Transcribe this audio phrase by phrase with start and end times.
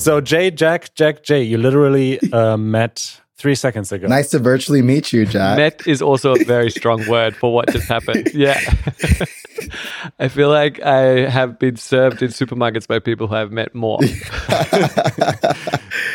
[0.00, 4.08] So Jay, Jack, Jack, Jay, you literally uh, met three seconds ago.
[4.08, 5.58] Nice to virtually meet you, Jack.
[5.58, 8.30] Met is also a very strong word for what just happened.
[8.34, 8.58] Yeah.
[10.18, 13.98] I feel like I have been served in supermarkets by people who I've met more.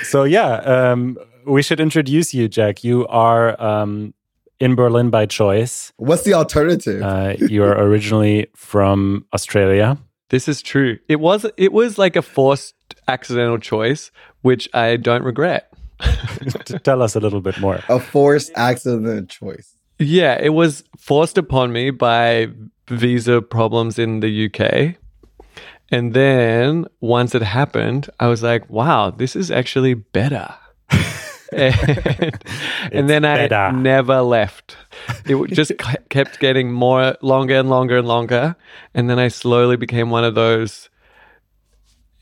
[0.02, 2.84] so yeah, um, we should introduce you, Jack.
[2.84, 4.16] You are um,
[4.60, 5.94] in Berlin by choice.
[5.98, 7.04] What's the alternative?
[7.04, 10.00] Uh, you are originally from Australia.
[10.30, 11.00] This is true.
[11.08, 12.76] It was it was like a forced
[13.08, 14.12] accidental choice,
[14.42, 15.72] which I don't regret.
[16.84, 17.82] Tell us a little bit more.
[17.90, 19.76] A forced accident choice.
[20.00, 22.50] Yeah, it was forced upon me by
[22.90, 24.96] visa problems in the UK.
[25.92, 30.54] And then once it happened, I was like, wow, this is actually better.
[31.52, 32.40] and,
[32.92, 34.78] and then I never left.
[35.26, 35.72] It just
[36.10, 38.56] kept getting more longer and longer and longer.
[38.94, 40.90] And then I slowly became one of those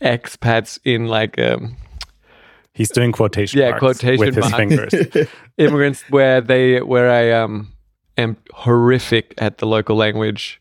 [0.02, 1.78] expats in like um,
[2.74, 4.94] He's doing quotation Yeah, marks quotation with his fingers.
[5.58, 7.72] immigrants where they where I um
[8.18, 10.60] am horrific at the local language,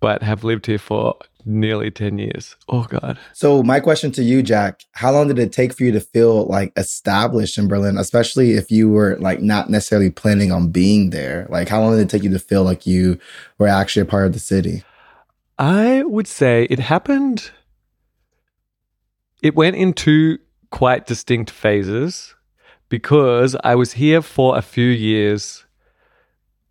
[0.00, 2.56] but have lived here for nearly ten years.
[2.68, 3.18] Oh God.
[3.32, 6.46] So my question to you, Jack, how long did it take for you to feel
[6.46, 11.46] like established in Berlin, especially if you were like not necessarily planning on being there?
[11.50, 13.18] Like how long did it take you to feel like you
[13.58, 14.82] were actually a part of the city?
[15.58, 17.50] I would say it happened.
[19.42, 20.38] It went into
[20.70, 22.34] quite distinct phases
[22.88, 25.64] because I was here for a few years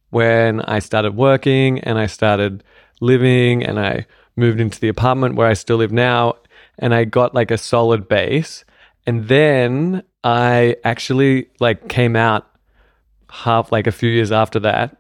[0.10, 2.64] when I started working and I started
[3.00, 4.06] living and I
[4.40, 6.36] moved into the apartment where I still live now
[6.78, 8.66] and I got like a solid base
[9.06, 12.48] and then I actually like came out
[13.30, 14.98] half like a few years after that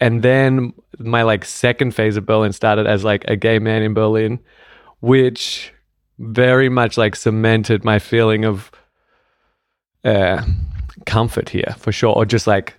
[0.00, 3.94] and then my like second phase of Berlin started as like a gay man in
[3.94, 4.38] Berlin
[5.00, 5.72] which
[6.18, 8.70] very much like cemented my feeling of
[10.04, 10.42] uh,
[11.06, 12.74] comfort here for sure, or just like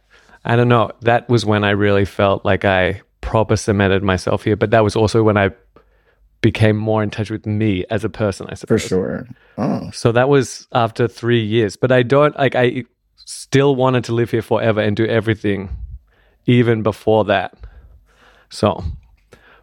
[0.45, 0.91] I don't know.
[1.01, 4.56] That was when I really felt like I proper cemented myself here.
[4.56, 5.51] But that was also when I
[6.44, 8.46] became more in touch with me as a person.
[8.50, 8.84] I suppose.
[8.84, 9.28] For sure.
[9.58, 9.90] Oh.
[9.92, 11.76] So that was after three years.
[11.76, 12.54] But I don't like.
[12.54, 12.84] I
[13.16, 15.70] still wanted to live here forever and do everything,
[16.46, 17.58] even before that.
[18.52, 18.84] So.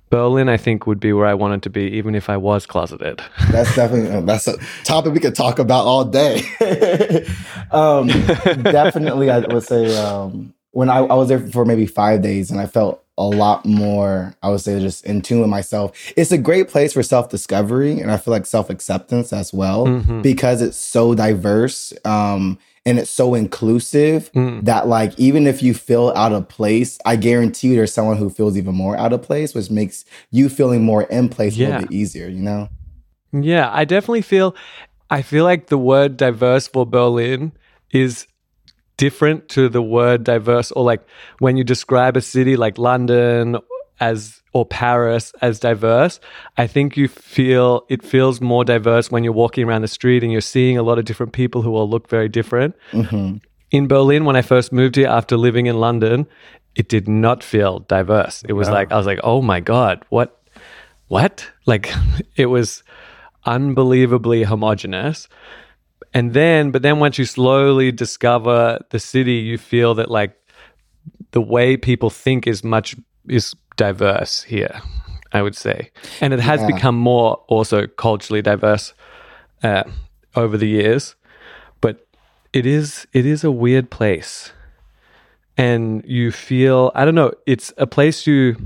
[0.09, 3.23] Berlin, I think, would be where I wanted to be, even if I was closeted.
[3.53, 6.43] That's definitely uh, that's a topic we could talk about all day.
[7.71, 8.09] um,
[8.65, 12.61] definitely, I would say um, when I, I was there for maybe five days, and
[12.61, 14.35] I felt a lot more.
[14.43, 15.93] I would say just in tune with myself.
[16.17, 19.87] It's a great place for self discovery, and I feel like self acceptance as well
[19.87, 20.23] Mhm.
[20.23, 21.93] because it's so diverse.
[22.05, 24.65] Um, and it's so inclusive Mm.
[24.65, 28.31] that like even if you feel out of place, I guarantee you there's someone who
[28.31, 31.81] feels even more out of place, which makes you feeling more in place a little
[31.83, 32.71] bit easier, you know?
[33.33, 34.55] Yeah, I definitely feel
[35.11, 37.53] I feel like the word diverse for Berlin
[37.93, 38.27] is
[39.01, 41.03] different to the word diverse or like
[41.39, 43.57] when you describe a city like London
[43.99, 46.21] as or Paris as diverse,
[46.59, 50.31] I think you feel it feels more diverse when you're walking around the street and
[50.33, 52.75] you're seeing a lot of different people who all look very different.
[52.93, 53.37] hmm
[53.71, 56.27] In Berlin when I first moved here after living in London,
[56.75, 58.43] it did not feel diverse.
[58.49, 60.29] It was like I was like, "Oh my god, what
[61.09, 61.35] what?"
[61.67, 61.87] Like
[62.37, 62.83] it was
[63.47, 65.29] unbelievably homogenous.
[66.13, 70.35] And then but then once you slowly discover the city, you feel that like
[71.33, 72.97] the way people think is much
[73.29, 74.81] is diverse here,
[75.33, 75.91] I would say.
[76.21, 76.67] And it has Yeah.
[76.67, 78.95] become more also culturally diverse
[79.63, 79.85] uh,
[80.35, 81.15] over the years.
[81.81, 82.07] But
[82.53, 84.53] it is it is a weird place.
[85.57, 88.57] And you feel I don't know, it's a place you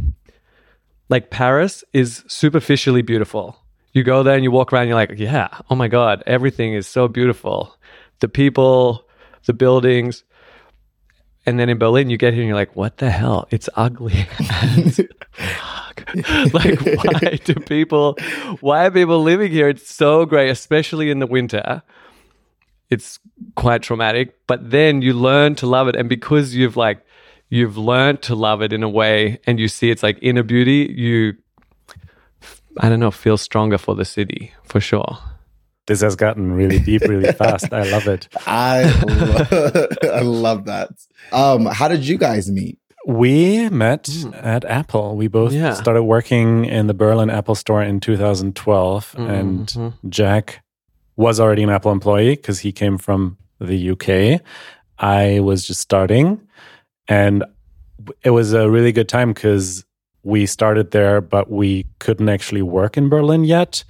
[1.10, 3.56] like Paris is superficially beautiful.
[3.94, 6.86] You go there and you walk around, you're like, yeah, oh my God, everything is
[6.86, 7.76] so beautiful.
[8.20, 9.06] The people,
[9.46, 10.24] the buildings.
[11.46, 13.46] And then in Berlin, you get here and you're like, what the hell?
[13.50, 14.26] It's ugly.
[16.52, 18.16] like, why do people,
[18.60, 19.68] why are people living here?
[19.68, 21.82] It's so great, especially in the winter.
[22.90, 23.18] It's
[23.56, 25.96] quite traumatic, but then you learn to love it.
[25.96, 27.04] And because you've like,
[27.48, 30.92] you've learned to love it in a way and you see its like inner beauty,
[30.96, 31.34] you,
[32.80, 35.18] I don't know, feel stronger for the city for sure.
[35.86, 37.72] This has gotten really deep really fast.
[37.72, 38.28] I love it.
[38.46, 40.88] I lo- I love that.
[41.32, 42.78] Um, how did you guys meet?
[43.06, 45.14] We met at Apple.
[45.14, 45.74] We both Yeah.
[45.74, 49.14] started working in the Berlin Apple store in 2012.
[49.18, 49.92] And Mhm.
[50.08, 50.62] Jack
[51.16, 54.40] was already an Apple employee because he came from the UK.
[54.98, 56.40] I was just starting.
[57.06, 57.44] And
[58.22, 59.84] it was a really good time because
[60.24, 63.84] we started there, but we couldn't actually work in Berlin yet.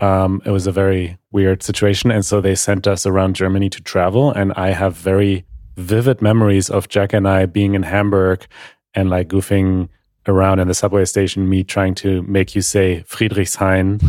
[0.00, 2.10] um, it was a very weird situation.
[2.10, 4.30] And so they sent us around Germany to travel.
[4.30, 5.44] And I have very
[5.76, 8.46] vivid memories of Jack and I being in Hamburg
[8.94, 9.88] and like goofing
[10.26, 14.02] around in the subway station, me trying to make you say Friedrichshain.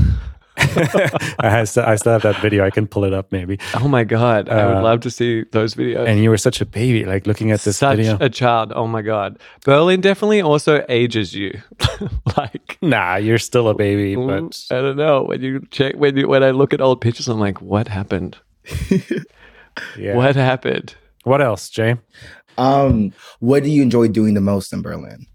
[0.58, 2.66] I, still, I still have that video.
[2.66, 3.60] I can pull it up maybe.
[3.76, 6.08] Oh my god, I would uh, love to see those videos.
[6.08, 8.18] And you were such a baby, like looking at this such video.
[8.20, 8.74] a child.
[8.76, 11.60] Oh my god, Berlin definitely also ages you.
[12.38, 14.16] like, nah, you're still a baby.
[14.16, 15.24] But I don't know.
[15.24, 18.38] When you check, when you when I look at old pictures, I'm like, what happened?
[19.98, 20.16] yeah.
[20.16, 20.96] What happened?
[21.24, 21.98] What else, Jay?
[22.58, 25.28] Um, what do you enjoy doing the most in Berlin?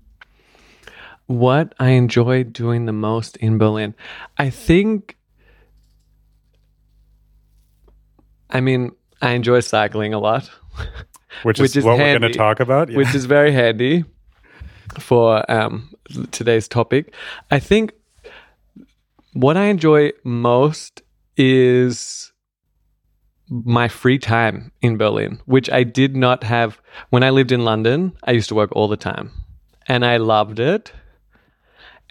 [1.33, 3.95] What I enjoy doing the most in Berlin,
[4.39, 5.17] I think.
[8.51, 8.93] I mean,
[9.23, 10.51] I enjoy cycling a lot,
[11.43, 12.99] which is, which is what handy, we're going to talk about, yeah.
[12.99, 14.05] which is very handy
[14.99, 15.95] for um,
[16.33, 17.15] today's topic.
[17.51, 17.93] I think
[19.33, 21.03] what I enjoy most
[21.37, 22.33] is
[23.49, 26.81] my free time in Berlin, which I did not have
[27.11, 28.13] when I lived in London.
[28.25, 29.31] I used to work all the time
[29.87, 30.93] and I loved it.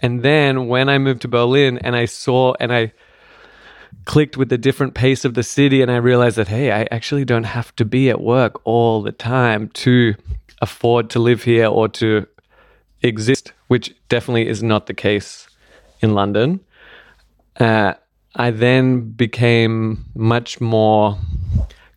[0.02, 2.92] And then when I moved to Berlin and I saw and I
[4.04, 7.24] clicked with the different pace of the city and I realized that, hey, I actually
[7.24, 10.14] don't have to be at work all the time to
[10.60, 12.26] afford to live here or to
[13.02, 15.46] exist, which definitely is not the case
[16.00, 16.60] in London.
[17.58, 17.94] Uh,
[18.34, 21.18] I then became much more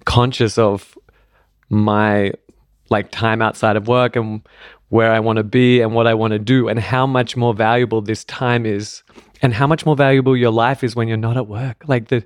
[0.06, 0.98] conscious of
[1.69, 2.34] my
[2.90, 4.42] like time outside of work and
[4.90, 7.54] where I want to be and what I want to do and how much more
[7.54, 9.04] valuable this time is
[9.42, 11.84] and how much more valuable your life is when you're not at work.
[11.88, 12.26] Like the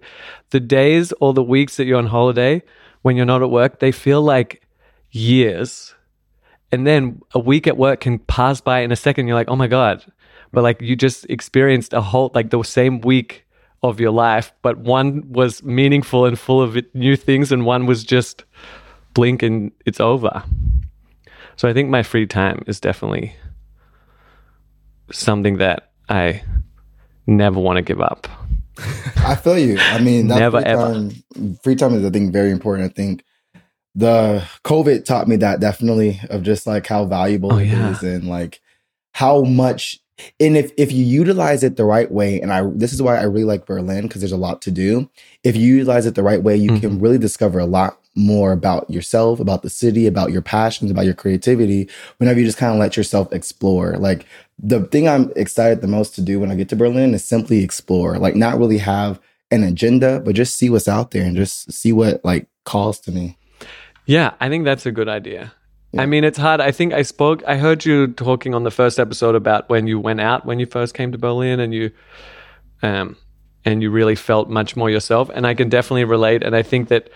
[0.49, 2.61] the days or the weeks that you're on holiday
[3.01, 4.61] when you're not at work, they feel like
[5.11, 5.95] years.
[6.71, 9.27] And then a week at work can pass by in a second.
[9.27, 10.05] You're like, oh my God.
[10.51, 13.45] But like you just experienced a whole like the same week
[13.81, 18.03] of your life, but one was meaningful and full of new things, and one was
[18.03, 18.43] just
[19.13, 20.43] blink and it's over.
[21.59, 23.35] So I think my free time is definitely
[25.11, 26.41] something that I
[27.27, 28.29] never want to give up.
[29.17, 29.77] I feel you.
[29.77, 30.93] I mean, never free ever.
[30.93, 32.89] Time, free time is, I think, very important.
[32.89, 33.25] I think
[33.93, 37.91] the COVID taught me that definitely of just like how valuable oh, it yeah.
[37.91, 38.61] is and like
[39.11, 39.99] how much
[40.39, 43.23] and if if you utilize it the right way and i this is why i
[43.23, 45.09] really like berlin because there's a lot to do.
[45.43, 46.79] If you utilize it the right way you mm-hmm.
[46.79, 51.05] can really discover a lot more about yourself about the city about your passions about
[51.05, 51.87] your creativity
[52.17, 53.97] whenever you just kind of let yourself explore.
[53.97, 54.25] Like
[54.57, 57.63] the thing i'm excited the most to do when i get to berlin is simply
[57.63, 58.17] explore.
[58.17, 59.19] Like not really have
[59.51, 63.11] an agenda but just see what's out there and just see what like calls to
[63.11, 63.37] me.
[64.05, 65.53] Yeah i think that's a good idea
[65.91, 66.01] yeah.
[66.01, 66.61] I mean, it's hard.
[66.61, 69.99] I think I spoke, I heard you talking on the first episode about when you
[69.99, 71.91] went out when you first came to Berlin and you,
[72.83, 73.17] um,
[73.65, 75.29] and you really felt much more yourself.
[75.33, 76.43] And I can definitely relate.
[76.43, 77.09] And I think that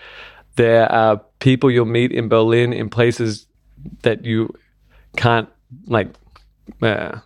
[0.56, 3.46] there are people you'll meet in Berlin in places
[4.02, 4.52] that you
[5.16, 5.48] can't,
[5.86, 6.08] like,
[6.82, 7.18] uh,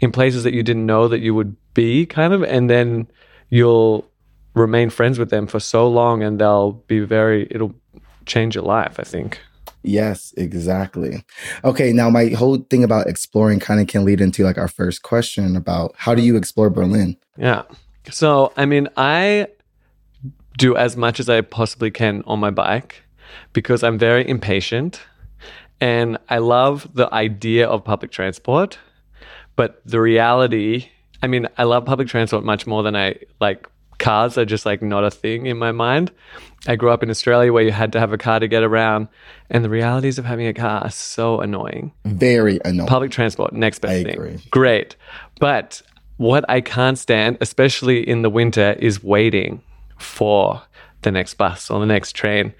[0.00, 2.42] in places that you didn't know that you would be, kind of.
[2.42, 3.08] And then
[3.50, 4.08] you'll
[4.54, 7.74] remain friends with them for so long and they'll be very, it'll
[8.26, 9.40] change your life, I think.
[9.88, 11.24] Yes, exactly.
[11.64, 15.02] Okay, now my whole thing about exploring kind of can lead into like our first
[15.02, 17.16] question about how do you explore Berlin?
[17.38, 17.62] Yeah.
[18.10, 19.48] So, I mean, I
[20.58, 23.02] do as much as I possibly can on my bike
[23.54, 25.00] because I'm very impatient
[25.80, 28.78] and I love the idea of public transport,
[29.56, 30.90] but the reality,
[31.22, 33.66] I mean, I love public transport much more than I like
[33.98, 36.10] cars are just like not a thing in my mind.
[36.66, 39.08] I grew up in Australia where you had to have a car to get around,
[39.48, 41.92] and the realities of having a car are so annoying.
[42.04, 42.88] Very annoying.
[42.88, 44.14] Public transport, next best I thing.
[44.14, 44.38] Agree.
[44.50, 44.96] Great.
[45.38, 45.82] But
[46.16, 49.62] what I can't stand, especially in the winter, is waiting
[49.98, 50.60] for
[51.02, 52.52] the next bus or the next train.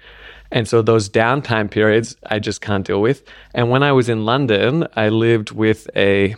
[0.51, 3.23] And so those downtime periods I just can't deal with.
[3.53, 6.35] And when I was in London, I lived with a,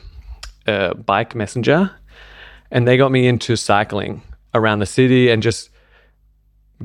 [0.68, 1.92] a bike messenger
[2.72, 4.22] and they got me into cycling
[4.54, 5.70] around the city and just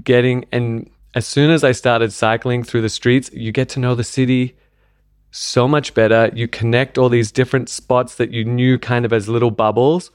[0.02, 3.94] getting and as soon as I started cycling through the streets, you get to know
[3.94, 4.54] the city
[5.30, 6.30] so much better.
[6.34, 10.10] You connect all these different spots that you knew kind of as little bubbles.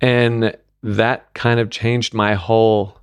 [0.00, 2.98] And that kind of changed my whole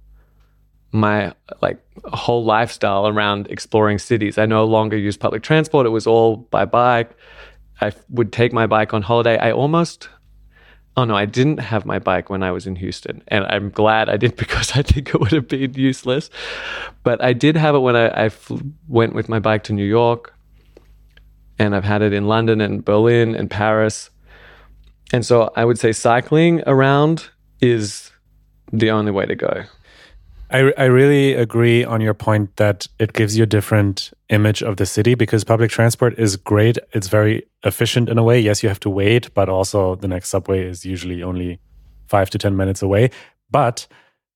[0.91, 4.37] my like whole lifestyle around exploring cities.
[4.37, 5.85] I no longer use public transport.
[5.85, 7.11] It was all by bike.
[7.79, 9.37] I would take my bike on holiday.
[9.37, 10.09] I almost
[10.99, 14.09] Oh no, I didn't have my bike when I was in Houston, and I'm glad
[14.09, 16.29] I did because I think it would have been useless.
[17.03, 18.57] But I did have it when I, I fl-
[18.89, 20.33] went with my bike to New York,
[21.57, 24.09] and I've had it in London and Berlin and Paris.
[25.13, 27.29] And so I would say cycling around
[27.61, 28.11] is
[28.73, 29.63] the only way to go.
[30.51, 34.77] I, I really agree on your point that it gives you a different image of
[34.77, 36.77] the city because public transport is great.
[36.93, 38.39] It's very efficient in a way.
[38.39, 41.59] Yes, you have to wait, but also the next subway is usually only
[42.07, 43.11] five to 10 minutes away.
[43.51, 43.85] But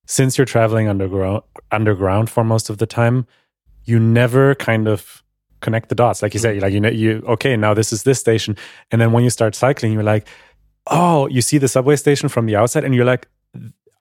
[0.06, 1.42] since you're traveling underground,
[1.72, 3.26] underground for most of the time,
[3.86, 5.24] you never kind of
[5.62, 6.22] connect the dots.
[6.22, 6.64] Like you said, mm-hmm.
[6.64, 8.56] like, you know, you, okay, now this is this station.
[8.92, 10.28] And then when you start cycling, you're like,
[10.88, 13.28] oh, you see the subway station from the outside and you're like,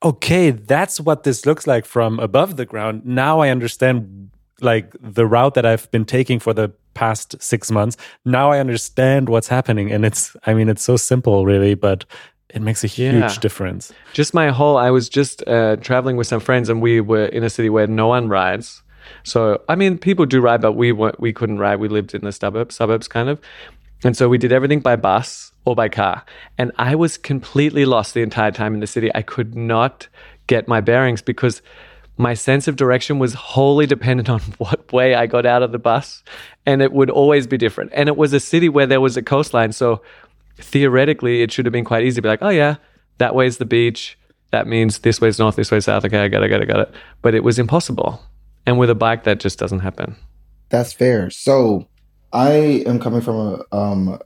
[0.03, 3.05] okay, that's what this looks like from above the ground.
[3.05, 4.29] Now I understand
[4.61, 7.97] like the route that I've been taking for the past six months.
[8.25, 9.91] Now I understand what's happening.
[9.91, 12.05] And it's, I mean, it's so simple, really, but
[12.49, 13.35] it makes a huge Yeah.
[13.41, 13.91] difference.
[14.13, 17.43] Just my whole, I was just uh, traveling with some friends and we were in
[17.43, 18.83] a city where no one rides.
[19.23, 21.77] So, I mean, people do ride, but we weren't, we couldn't ride.
[21.77, 23.41] We lived in the suburbs, suburbs kind of.
[24.03, 26.23] And so we did everything by bus or by car.
[26.57, 29.09] And I was completely lost the entire time in the city.
[29.15, 30.07] I could not
[30.47, 31.61] get my bearings because
[32.17, 35.79] my sense of direction was wholly dependent on what way I got out of the
[35.79, 36.23] bus.
[36.65, 37.91] And it would always be different.
[37.93, 39.71] And it was a city where there was a coastline.
[39.71, 40.01] So
[40.57, 42.75] theoretically, it should have been quite easy to be like, oh, yeah,
[43.17, 44.17] that way's the beach.
[44.51, 46.05] That means this way's north, this way's south.
[46.05, 46.93] Okay, I got it, got it, got it.
[47.21, 48.21] But it was impossible.
[48.65, 50.15] And with a bike, that just doesn't happen.
[50.69, 51.29] That's fair.
[51.29, 51.87] So
[52.33, 53.35] I am coming from
[53.71, 54.19] a um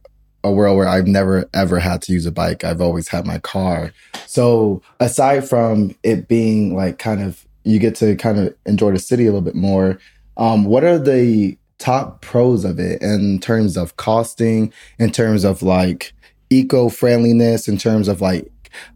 [0.43, 2.63] a world where I've never ever had to use a bike.
[2.63, 3.91] I've always had my car.
[4.25, 8.99] So aside from it being like kind of you get to kind of enjoy the
[8.99, 9.99] city a little bit more,
[10.37, 15.61] um, what are the top pros of it in terms of costing, in terms of
[15.61, 16.13] like
[16.49, 18.49] eco-friendliness, in terms of like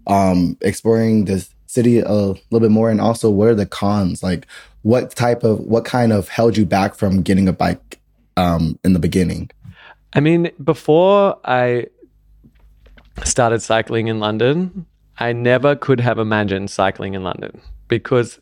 [0.08, 4.24] um exploring the city a little bit more and also what are the cons?
[4.24, 4.48] Like
[4.84, 8.01] what type of what kind of held you back from getting a bike
[8.42, 9.50] um in the beginning
[10.14, 11.88] I mean, before I
[13.24, 14.86] started cycling in London,
[15.18, 18.40] I never could have imagined cycling in London because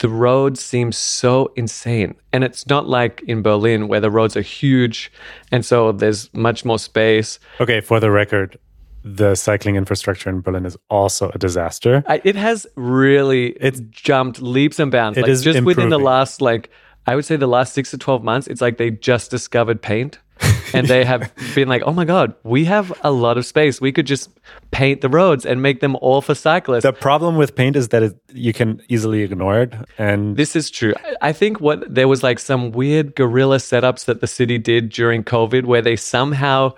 [0.00, 2.14] the roads seem so insane.
[2.32, 5.12] And it's not like in Berlin where the roads are huge
[5.52, 7.38] and so there's much more space.
[7.60, 8.58] Okay, for the record,
[9.02, 12.02] the cycling infrastructure in Berlin is also a disaster.
[12.06, 15.16] I, it has really it's jumped leaps and bounds.
[15.16, 16.70] It like is just within the last like
[17.06, 20.18] I would say the last six to twelve months, it's like they just discovered paint.
[20.72, 23.78] and they have been like, oh my God, we have a lot of space.
[23.78, 24.30] We could just
[24.70, 26.82] paint the roads and make them all for cyclists.
[26.84, 29.74] The problem with paint is that it, you can easily ignore it.
[29.98, 30.94] And This is true.
[31.04, 34.88] I- I think what there was like some weird guerrilla setups that the city did
[34.88, 36.72] during COVID where they somehow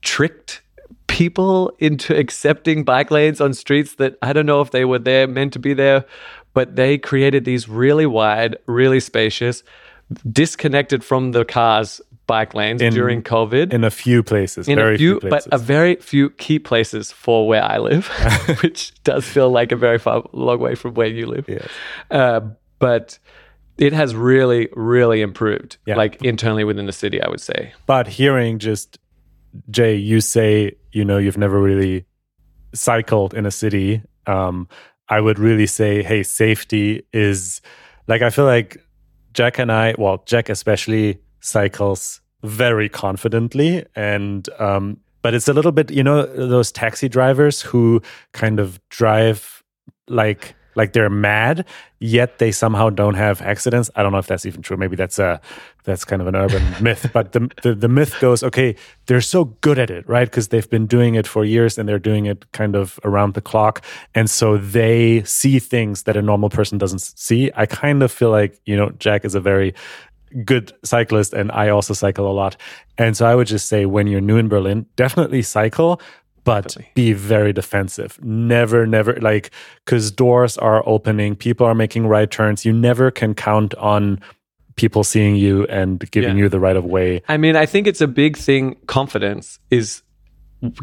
[0.00, 0.62] tricked
[1.06, 5.26] people into accepting bike lanes on streets that I don't know if they were there
[5.26, 6.06] meant to be there,
[6.54, 9.62] but they created these really wide, really spacious,
[10.30, 13.72] disconnected from the cars bike lanes In- during COVID.
[13.72, 15.48] in a few places, in very a few, places.
[15.50, 18.06] but a very few key places for where I live,
[18.62, 21.46] which does feel like a very far long way from where you live.
[21.48, 21.66] Yes.
[22.10, 22.40] Uh,
[22.78, 23.18] but
[23.78, 25.96] it has really, really improved, Yeah.
[25.96, 27.72] like internally within the city, I would say.
[27.86, 28.98] But hearing just
[29.70, 32.06] Jay, you say you know you've never really
[32.74, 34.02] cycled in a city.
[34.26, 34.68] Um,
[35.08, 37.60] I would really say, hey, safety is
[38.08, 38.78] like I feel like
[39.32, 45.72] Jack and I, well, Jack especially cycles very confidently, and um, but it's a little
[45.72, 49.62] bit, you know, those taxi drivers who kind of drive
[50.08, 51.66] like like they're mad
[51.98, 53.88] yet they somehow don't have accidents.
[53.94, 54.76] I don't know if that's even true.
[54.76, 55.40] Maybe that's a
[55.84, 58.76] that's kind of an urban myth but the, the the myth goes okay
[59.06, 60.28] they're so good at it right?
[60.28, 63.40] Because they've been doing it for years and they're doing it kind of around the
[63.40, 63.84] clock.
[64.14, 67.50] And so they see things that a normal person doesn't see.
[67.54, 69.74] I kind of feel like you know jack is a very
[70.44, 72.56] good cyclist and I also cycle a lot.
[72.98, 76.00] And so I would just say when you're new in Berlin, definitely cycle,
[76.44, 76.90] but Definitely.
[76.94, 78.18] be very defensive.
[78.22, 79.50] Never, never like
[79.84, 82.64] because doors are opening, people are making right turns.
[82.64, 84.20] You never can count on
[84.76, 86.44] people seeing you and giving Yeah.
[86.44, 87.22] you the right of way.
[87.28, 88.76] I mean, I think it's a big thing.
[88.86, 90.02] Confidence is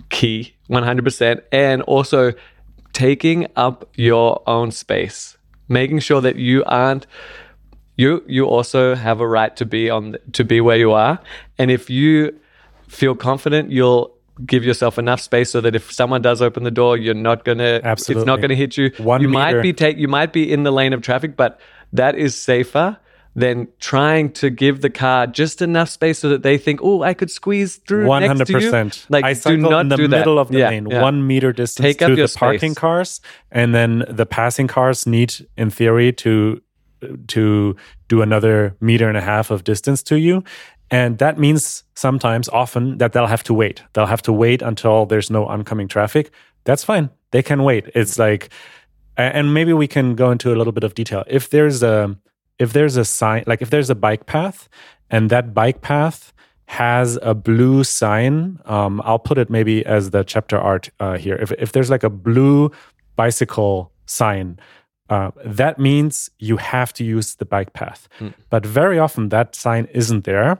[0.09, 1.41] key, 100%.
[1.51, 2.33] And also
[2.93, 5.37] taking up your own space,
[5.67, 7.07] making sure that you aren't.
[7.97, 11.19] You, you also have a right to be on to be where you are
[11.57, 12.31] and if you
[12.87, 14.15] feel confident you'll
[14.46, 17.81] give yourself enough space so that if someone does open the door you're not gonna
[17.84, 18.22] Absolutely.
[18.22, 19.39] it's not gonna hit you One you meter.
[19.39, 21.60] might be take you might be in the lane of traffic but
[21.93, 22.98] that is safer
[23.36, 27.13] than trying to give the car just enough space so that they think, oh, I
[27.13, 29.05] could squeeze through One hundred percent.
[29.08, 30.17] Like, I do not in the do that.
[30.17, 31.01] middle of the Yeah, lane, yeah.
[31.01, 35.69] one meter distance Take to the parking cars, and then the passing cars need, in
[35.69, 36.60] theory, to
[37.27, 37.75] to
[38.10, 40.43] do another meter and a half of distance to you.
[40.91, 43.84] And that means sometimes, often, that they'll have to wait.
[43.93, 46.31] They'll have to wait until there's no oncoming traffic.
[46.63, 47.10] That's fine.
[47.31, 47.89] They can wait.
[47.93, 48.50] It's like
[49.19, 51.24] and maybe we can go into a little bit of detail.
[51.27, 52.17] If there's a
[52.58, 54.69] if there's a sign, like if there's a bike path,
[55.10, 56.34] and that bike path
[56.65, 61.36] has a blue sign, um, I'll put it maybe as the chapter art uh, here.
[61.36, 62.72] If if there's like a blue
[63.15, 64.60] bicycle sign.
[65.10, 68.08] Uh, that means you have to use the bike path.
[68.51, 70.60] But very often that sign isn't there.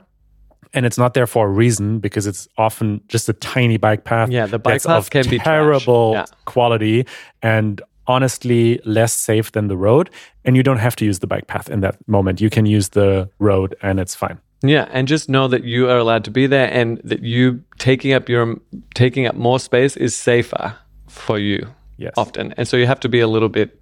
[0.72, 4.30] And it's not there for a reason because it's often just a tiny bike path.
[4.30, 6.24] Yeah, the bike path of can be terrible Yeah.
[6.44, 7.06] quality
[7.42, 10.10] and honestly less safe than the road.
[10.44, 12.40] And you don't have to use the bike path in that moment.
[12.40, 14.38] You can use the road and it's fine.
[14.62, 18.12] Yeah, and just know that you are allowed to be there, and that you taking
[18.12, 18.56] up your
[18.94, 20.74] taking up more space is safer
[21.08, 21.66] for you.
[21.96, 22.12] Yes.
[22.16, 23.78] often, and so you have to be a little bit.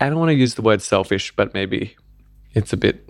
[0.00, 1.94] I don't want to use the word selfish, but maybe
[2.54, 3.08] it's a bit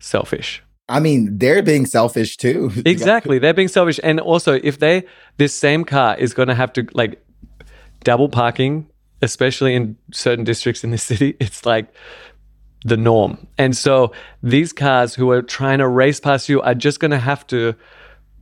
[0.00, 0.62] selfish.
[0.90, 2.70] I mean, they're being selfish too.
[2.84, 5.04] Exactly, they're being selfish, and also if they
[5.38, 7.24] this same car is going to have to like
[8.04, 8.88] double parking,
[9.22, 11.86] especially in certain districts in the city, it's like
[12.84, 13.46] the norm.
[13.58, 17.18] And so these cars who are trying to race past you are just going to
[17.18, 17.74] have to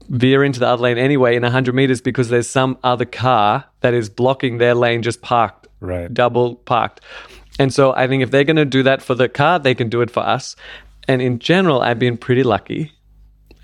[0.09, 3.93] veer into the other lane anyway in 100 meters because there's some other car that
[3.93, 6.11] is blocking their lane just parked, Right.
[6.11, 7.01] double parked.
[7.59, 9.89] And so I think if they're going to do that for the car, they can
[9.89, 10.55] do it for us.
[11.09, 12.91] And in general, I've been pretty lucky.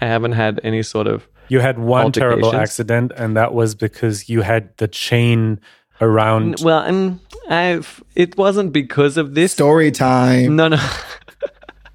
[0.01, 4.27] I haven't had any sort of You had one terrible accident, and that was because
[4.27, 5.61] you had the chain
[6.01, 6.61] around.
[6.63, 9.51] well, and I've it wasn't because of this.
[9.53, 10.55] Story time.
[10.55, 10.77] No, no.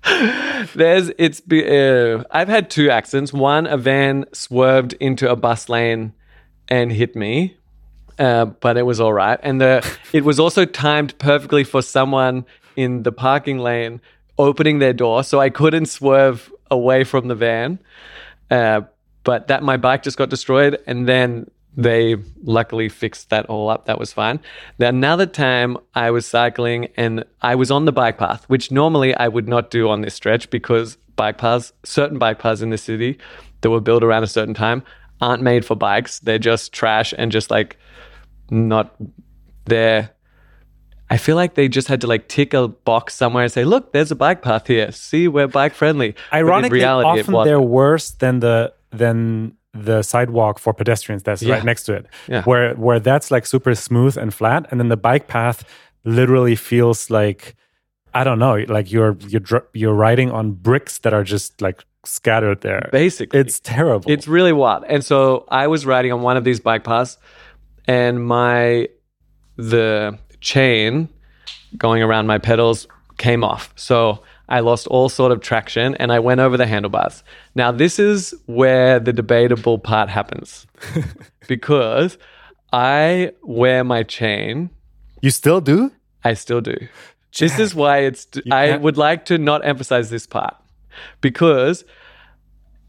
[0.75, 3.33] There's it's uh, I've had two accidents.
[3.33, 6.13] One, a van swerved into a bus lane
[6.69, 7.57] and hit me,
[8.21, 9.41] uh, but it was all right.
[9.43, 14.01] And the it was also timed perfectly for someone in the parking lane
[14.41, 17.79] opening their door, so I couldn't swerve away from the van.
[18.51, 18.83] Uh,
[19.23, 23.87] but that my bike just got destroyed, and then they luckily fixed that all up.
[23.87, 24.41] That was fine.
[24.79, 29.15] Then another time I was cycling and I was on the bike path, which normally
[29.15, 32.79] I would not do on this stretch because bike paths, certain bike paths in the
[32.79, 33.19] city
[33.61, 34.83] that were built around a certain time,
[35.21, 36.19] aren't made for bikes.
[36.19, 37.77] They're just trash and just like
[38.51, 38.95] not
[39.67, 40.11] there.
[41.13, 43.93] I feel like they just had to like tick a box somewhere and say, "Look,
[43.93, 44.93] there's a bike path here.
[44.93, 50.73] See, we're bike friendly." Ironically, reality, often they're worse than the than the sidewalk for
[50.73, 51.55] pedestrians that's Yeah.
[51.55, 52.07] right next to it.
[52.29, 52.43] Yeah.
[52.45, 55.65] Where where that's like super smooth and flat, and then the bike path
[56.05, 57.55] literally feels like
[58.15, 59.43] I don't know, like you're you're
[59.73, 62.89] you're riding on bricks that are just like scattered there.
[62.93, 64.11] basically It's terrible.
[64.11, 64.85] It's really wild.
[64.89, 67.19] And so I was riding on one of these bike paths,
[67.87, 68.89] and my
[69.57, 71.09] the chain
[71.77, 72.87] going around my pedals
[73.19, 73.73] came off.
[73.77, 77.23] So I lost all sort of traction and I went over the handlebars.
[77.55, 80.67] Now this is where the debatable part happens.
[81.49, 82.19] because
[82.73, 84.71] I wear my chain.
[85.21, 85.93] you still do?
[86.25, 86.77] I still do.
[87.39, 90.57] This is why it's I would like to not emphasize this part.
[91.21, 91.85] Because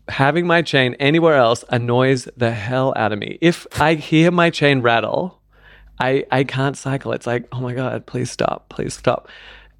[0.07, 3.37] having my chain anywhere else annoys the hell out of me.
[3.39, 5.40] If I hear my chain rattle,
[6.01, 7.11] I I can't cycle.
[7.13, 9.27] It's like, oh my god, please stop, please stop.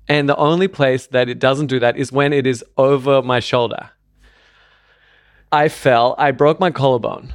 [0.07, 3.39] And the only place that it doesn't do that is when it is over my
[3.39, 3.89] shoulder.
[5.51, 7.33] I fell, I broke my collarbone.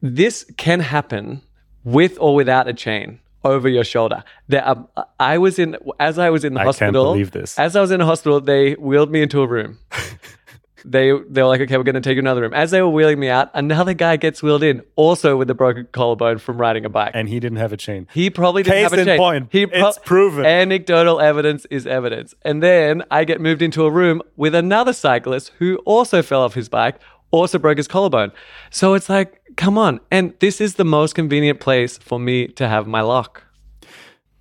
[0.00, 1.42] This can happen
[1.84, 4.24] with or without a chain over your shoulder.
[4.48, 4.88] There are,
[5.20, 7.12] I was in as I was in the I can't hospital.
[7.12, 7.58] believe this.
[7.58, 9.78] As I was in a hospital, they wheeled me into a room.
[10.84, 12.52] they they were like, okay, we're going to take you another room.
[12.54, 15.88] As they were wheeling me out, another guy gets wheeled in, also with a broken
[15.92, 17.12] collarbone from riding a bike.
[17.14, 18.06] And he didn't have a chain.
[18.12, 19.18] he probably didn't Case have a in chain.
[19.18, 19.48] point.
[19.50, 20.44] He It's proven.
[20.44, 22.34] Anecdotal evidence is evidence.
[22.42, 26.54] And then I get moved into a room with another cyclist who also fell off
[26.54, 26.96] his bike,
[27.30, 28.30] also broke his collarbone.
[28.70, 30.00] So it's like, come on.
[30.10, 33.42] And this is the most convenient place for me to have my lock.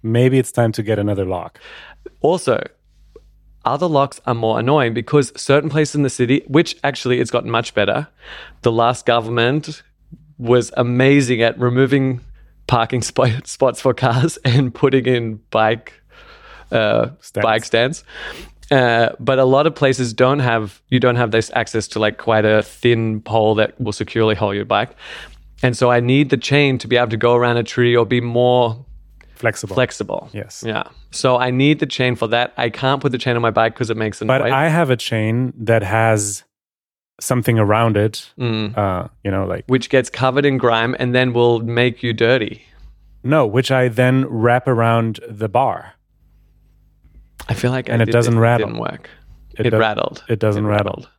[0.02, 1.60] Maybe it's time to get another lock.
[2.22, 2.62] Also,
[3.66, 7.50] other locks are more annoying because certain places in the city, which actually it's gotten
[7.50, 8.08] much better,
[8.62, 9.84] the last government
[10.38, 12.20] was amazing at removing
[12.68, 15.94] parking spot, spots for cars and putting in bike
[16.72, 17.44] uh, Stands.
[17.44, 18.04] bike stands.
[18.72, 22.18] Uh, but a lot of places don't have you don't have this access to like
[22.18, 24.90] quite a thin pole that will securely hold your bike.
[25.62, 28.06] And so I need the chain to be able to go around a tree or
[28.06, 28.86] be more
[29.44, 29.76] Flexible.
[29.76, 30.30] flexible.
[30.32, 30.64] Yes.
[30.66, 30.84] Yeah.
[31.12, 32.54] So I need the chain for that.
[32.58, 34.52] I can't put the chain on my bike because it makes a but noise.
[34.54, 36.44] I have a chain that has
[37.20, 38.32] something around it.
[38.40, 38.78] Mm.
[38.78, 42.64] Uh, you know, like which gets covered in grime and then will make you dirty.
[43.24, 45.94] no, which I then wrap around the bar.
[47.50, 48.68] I feel like I And it did doesn't this, rattle.
[48.68, 49.10] Didn't work.
[49.60, 50.24] It It, do- rattled.
[50.30, 50.86] It doesn't It rattle.
[50.86, 51.10] rattled.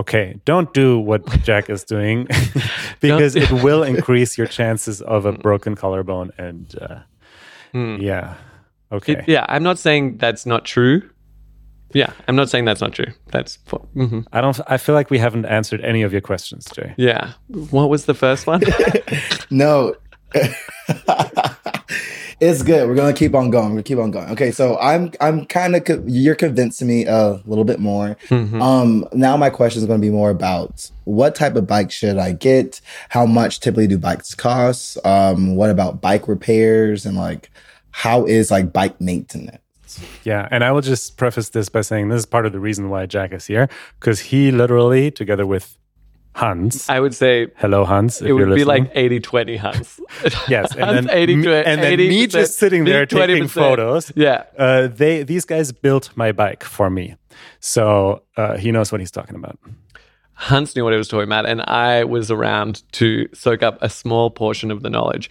[0.00, 2.26] Okay, don't do what Jack is doing
[3.00, 6.98] because it will increase your chances of a broken collarbone and uh,
[7.74, 7.96] Hmm.
[8.00, 8.34] yeah.
[8.92, 9.14] Okay.
[9.14, 11.02] It- yeah, I'm not saying that's not true.
[11.92, 13.12] Yeah, I'm not saying that's not true.
[13.30, 14.24] That's for, mhm.
[14.32, 14.58] I don't.
[14.66, 16.92] I feel like we haven't answered any of your questions, Jay.
[16.96, 17.32] yeah.
[17.70, 18.62] What was the first one?
[19.50, 19.94] No.
[22.50, 22.86] it's good.
[22.88, 23.66] We're gonna keep on going.
[23.66, 24.30] We're gonna keep on going.
[24.30, 28.16] Okay, so I'm I'm kind of co- you're convincing me a little bit more.
[28.28, 28.60] Mhm.
[28.60, 32.18] Um, now my question is going to be more about what type of bike should
[32.18, 32.80] I get?
[33.08, 34.98] How much typically do bikes cost?
[35.04, 37.50] Um, what about bike repairs and like
[37.90, 39.58] how is like bike maintenance?
[40.24, 42.90] Yeah, and I will just preface this by saying this is part of the reason
[42.90, 43.68] why Jack is here
[44.00, 45.78] because he literally, together with
[46.34, 50.00] Hans, I would say hello Hans, if it would be like 80 20 Hans.
[50.48, 53.50] yes, and Hans, then 80 me- and then me 80%, just sitting there taking 20%.
[53.50, 54.12] photos.
[54.16, 54.44] Yeah.
[54.58, 57.14] Uh, they these guys built my bike for me,
[57.60, 59.58] so uh, he knows what he's talking about.
[60.32, 63.88] Hans knew what he was talking about, and I was around to soak up a
[63.88, 65.30] small portion of the knowledge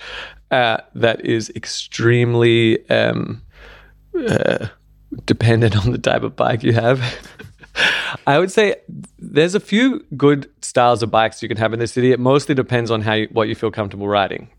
[0.52, 3.44] uh, that is extremely um,
[4.28, 4.68] uh,
[5.26, 7.02] dependent on the type of bike you have.
[8.28, 8.76] I would say
[9.18, 12.12] there's a few good styles of bikes you can have in the city.
[12.12, 14.50] It mostly depends on how you, what you feel comfortable riding.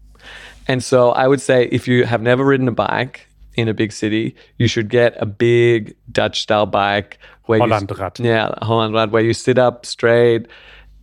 [0.66, 3.92] And so I would say if you have never ridden a bike in a big
[3.92, 9.35] city, you should get a big Dutch style bike where you, yeah, Hollandrad, where you
[9.35, 10.48] sit up straight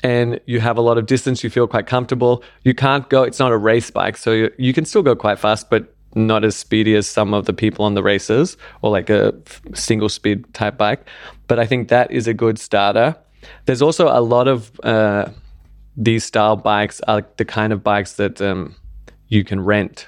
[0.03, 2.43] and you have a lot of distance, you feel quite comfortable.
[2.63, 5.37] You can't go, it's not a race bike, so you, you can still go quite
[5.37, 9.09] fast, but not as speedy as some of the people on the races or like
[9.09, 9.33] a
[9.73, 11.05] single speed type bike.
[11.47, 13.15] But I think that is a good starter.
[13.65, 15.29] There's also a lot of uh,
[15.97, 18.75] these style bikes are the kind of bikes that um,
[19.27, 20.07] you can rent.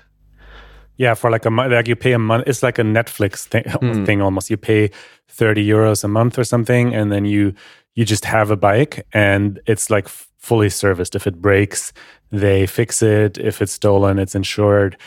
[0.97, 2.43] Yeah, for like a month, like you pay a month.
[2.47, 3.63] It's like a Netflix thing,
[4.05, 4.49] thing almost.
[4.49, 4.91] You pay
[5.27, 7.53] thirty euros a month or something, and then you
[7.95, 11.15] you just have a bike, and it's like fully serviced.
[11.15, 11.93] If it breaks,
[12.31, 13.37] they fix it.
[13.37, 14.97] If it's stolen, it's insured.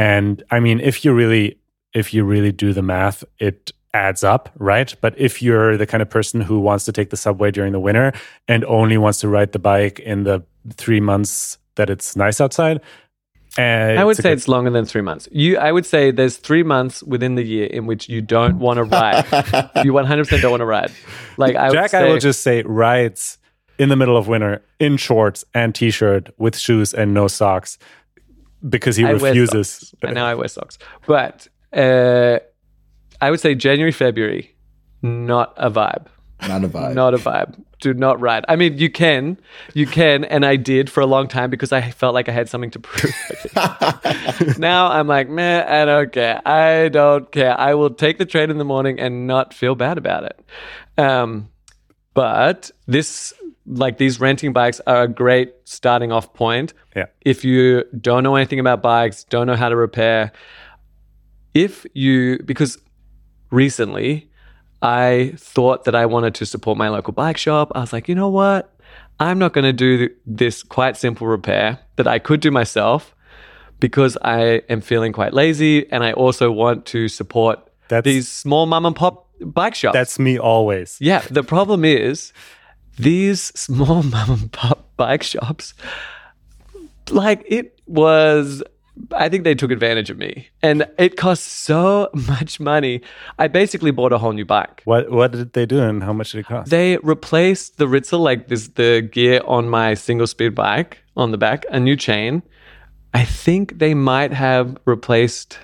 [0.00, 1.58] And I mean, if you really
[1.92, 4.94] if you really do the math, it adds up, right?
[5.02, 7.80] But if you're the kind of person who wants to take the subway during the
[7.80, 8.12] winter
[8.48, 12.80] and only wants to ride the bike in the three months that it's nice outside,
[13.58, 15.28] uh, I would say good- it's longer than three months.
[15.32, 18.78] You, I would say there's three months within the year in which you don't want
[18.78, 19.24] to ride.
[19.84, 20.92] you 100% don't want to ride.
[21.36, 23.36] Like I would Jack, say, I will just say rides
[23.78, 27.76] in the middle of winter in shorts and t-shirt with shoes and no socks
[28.68, 29.68] because he I refuses.
[29.68, 29.94] socks.
[30.02, 32.38] I know I wear socks, but uh,
[33.20, 34.54] I would say January, February,
[35.02, 36.06] not a vibe.
[36.48, 36.94] Not a vibe.
[36.94, 37.62] Not a vibe.
[37.80, 38.44] Do not ride.
[38.48, 39.38] I mean, you can,
[39.74, 42.48] you can, and I did for a long time because I felt like I had
[42.48, 43.14] something to prove.
[44.58, 46.46] now I'm like, man, I don't care.
[46.46, 47.58] I don't care.
[47.58, 50.40] I will take the train in the morning and not feel bad about it.
[50.98, 51.48] Um,
[52.14, 53.32] but this,
[53.66, 56.72] like these renting bikes, are a great starting off point.
[56.96, 57.06] Yeah.
[57.20, 60.32] If you don't know anything about bikes, don't know how to repair,
[61.54, 62.78] if you, because
[63.50, 64.30] recently
[64.82, 67.72] I thought that I wanted to support my local bike shop.
[67.74, 68.74] I was like, you know what?
[69.18, 73.14] I'm not going to do this quite simple repair that I could do myself
[73.78, 78.66] because I am feeling quite lazy and I also want to support That's- these small
[78.66, 79.94] mom and pop bike shops.
[79.94, 80.96] That's me always.
[81.00, 82.32] Yeah, the problem is
[82.98, 85.74] these small mom and pop bike shops,
[87.10, 88.62] like it was,
[89.12, 93.00] I think they took advantage of me and it cost so much money.
[93.38, 94.82] I basically bought a whole new bike.
[94.84, 96.70] What what did they do and how much did it cost?
[96.70, 101.38] They replaced the Ritzel, like this, the gear on my single speed bike on the
[101.38, 102.42] back, a new chain.
[103.12, 105.58] I think they might have replaced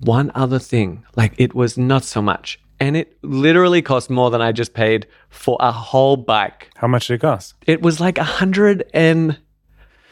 [0.00, 1.04] one other thing.
[1.16, 2.60] Like it was not so much.
[2.78, 6.70] And it literally cost more than I just paid for a whole bike.
[6.76, 7.54] how much did it cost?
[7.66, 9.38] It was like a hundred and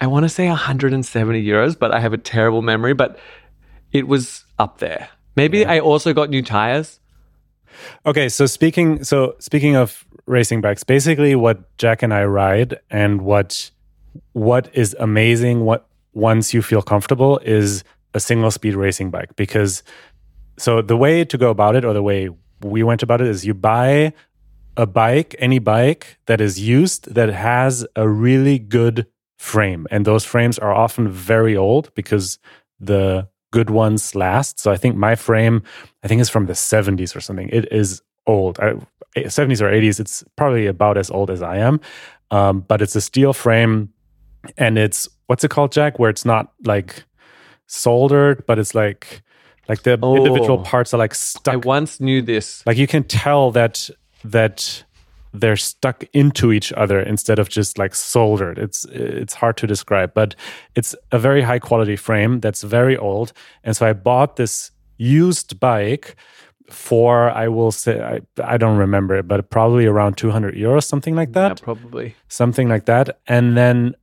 [0.00, 3.18] I want to say 170 euros, but I have a terrible memory, but
[3.92, 5.08] it was up there.
[5.36, 7.00] Maybe I also got new tires.
[8.06, 13.22] Okay, so speaking so speaking of racing bikes, basically what Jack and I ride and
[13.22, 13.70] what
[14.32, 17.82] what is amazing what once you feel comfortable is
[18.14, 19.82] a single speed racing bike because
[20.56, 22.30] so the way to go about it or the way
[22.62, 24.12] we went about it is you buy
[24.76, 29.06] a bike, any bike that is used that has a really good
[29.38, 29.86] frame.
[29.90, 32.38] And those frames are often very old because
[32.80, 34.58] the good ones last.
[34.58, 35.62] So I think my frame,
[36.02, 37.48] I think is from the 70s or something.
[37.50, 38.58] It is old.
[38.58, 38.74] I,
[39.16, 40.00] 70s or 80s.
[40.00, 41.80] It's probably about as old as I am.
[42.30, 43.92] Um, but it's a steel frame
[44.56, 45.98] and it's what's it called, Jack?
[45.98, 47.04] Where it's not like
[47.74, 49.22] soldered, but it's like
[49.68, 50.16] like the Oh.
[50.16, 51.54] individual parts are like stuck.
[51.54, 52.62] I once knew this.
[52.66, 53.90] like you can tell that
[54.24, 54.84] that
[55.40, 60.14] they're stuck into each other instead of just like soldered it's it's hard to describe
[60.14, 60.36] but
[60.76, 63.32] it's a very high quality frame that's very old
[63.64, 66.14] and so i bought this used bike
[66.70, 68.20] for I will say I,
[68.54, 71.60] I don't remember it, but probably around 200 euros, something like that.
[71.60, 72.14] Yeah, probably.
[72.28, 73.18] Something like that.
[73.26, 73.94] And then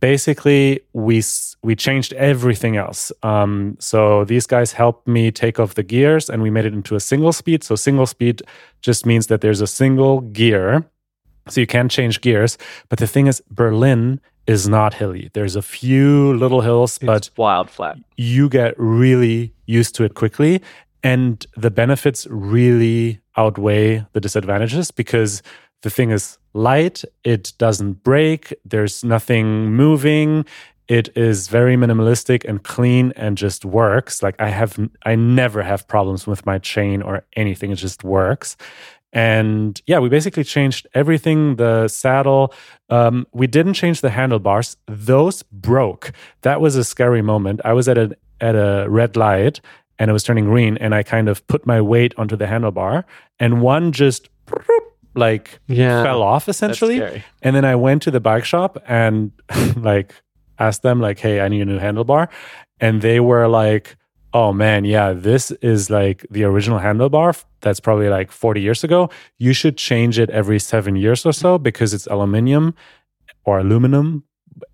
[0.00, 1.22] basically we
[1.62, 3.12] we changed everything else.
[3.22, 6.94] Um, so these guys helped me take off the gears, and we made it into
[6.96, 7.64] a single speed.
[7.64, 8.42] So single speed
[8.80, 10.84] just means that there's a single gear,
[11.48, 12.58] so you can change gears.
[12.88, 15.30] But the thing is, Berlin is not hilly.
[15.32, 17.96] There's a few little hills, It's but wild flat.
[18.16, 20.62] you get really used to it quickly
[21.02, 25.42] and the benefits really outweigh the disadvantages because
[25.86, 30.44] the thing is light it doesn't break there's nothing moving
[30.88, 34.20] it is very minimalistic and clean and just works.
[34.20, 34.72] Like i have
[35.04, 38.56] i never have problems with my chain or anything it just works.
[39.12, 42.52] And yeah we basically changed everything the saddle
[42.90, 44.76] um, we didn't change the handlebars.
[44.88, 46.10] Those broke.
[46.42, 47.60] That was a scary moment.
[47.64, 49.60] I was at a at a red light
[50.00, 53.04] and it was turning green and i kind of put my weight onto the handlebar
[53.38, 54.28] and one just
[55.16, 56.02] like Yeah.
[56.02, 57.00] fell off essentially
[57.42, 59.32] and then I went to the bike shop and
[59.76, 60.12] like
[60.58, 62.28] asked them like, "Hey, I need a new handlebar,"
[62.80, 63.96] and they were like,
[64.32, 69.10] "Oh man, yeah, this is like the original handlebar that's probably like 40 years ago.
[69.38, 72.74] You should change it every seven years or so because it's aluminium
[73.44, 74.24] or aluminum."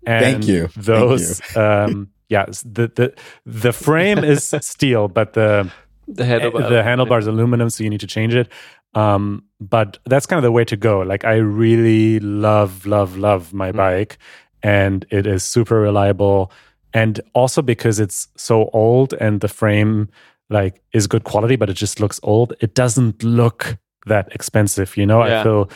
[0.05, 0.67] And Thank you.
[0.67, 3.13] Thank Those, um, yeah, the the
[3.45, 5.69] the frame is steel, but the
[6.07, 6.69] The handlebar.
[6.69, 8.47] the handlebar is aluminum, so you need to change it.
[8.95, 11.01] Um, but that's kind of the way to go.
[11.01, 13.77] Like I really love, love, love my Mm.
[13.77, 14.17] bike,
[14.61, 16.51] and it is super reliable.
[16.93, 20.09] And also because it's so old and the frame
[20.49, 22.53] like is good quality, but it just looks old.
[22.59, 24.95] It doesn't look that expensive.
[24.97, 25.39] You know, Yeah.
[25.39, 25.69] I feel,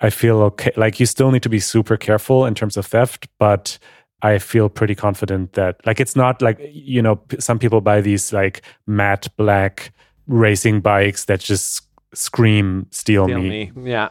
[0.00, 0.72] I feel okay.
[0.76, 3.78] Like you still need to be super careful in terms of theft, but
[4.22, 8.00] I feel pretty confident that like it's not like you know p- some people buy
[8.00, 9.92] these like matte black
[10.26, 11.85] racing bikes that just
[12.16, 13.70] scream steal, Steal me.
[13.74, 13.90] me.
[13.90, 14.08] Yeah.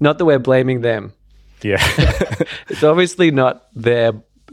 [0.00, 1.12] Not that we're blaming them.
[1.62, 1.82] Yeah.
[2.68, 4.12] It's obviously not their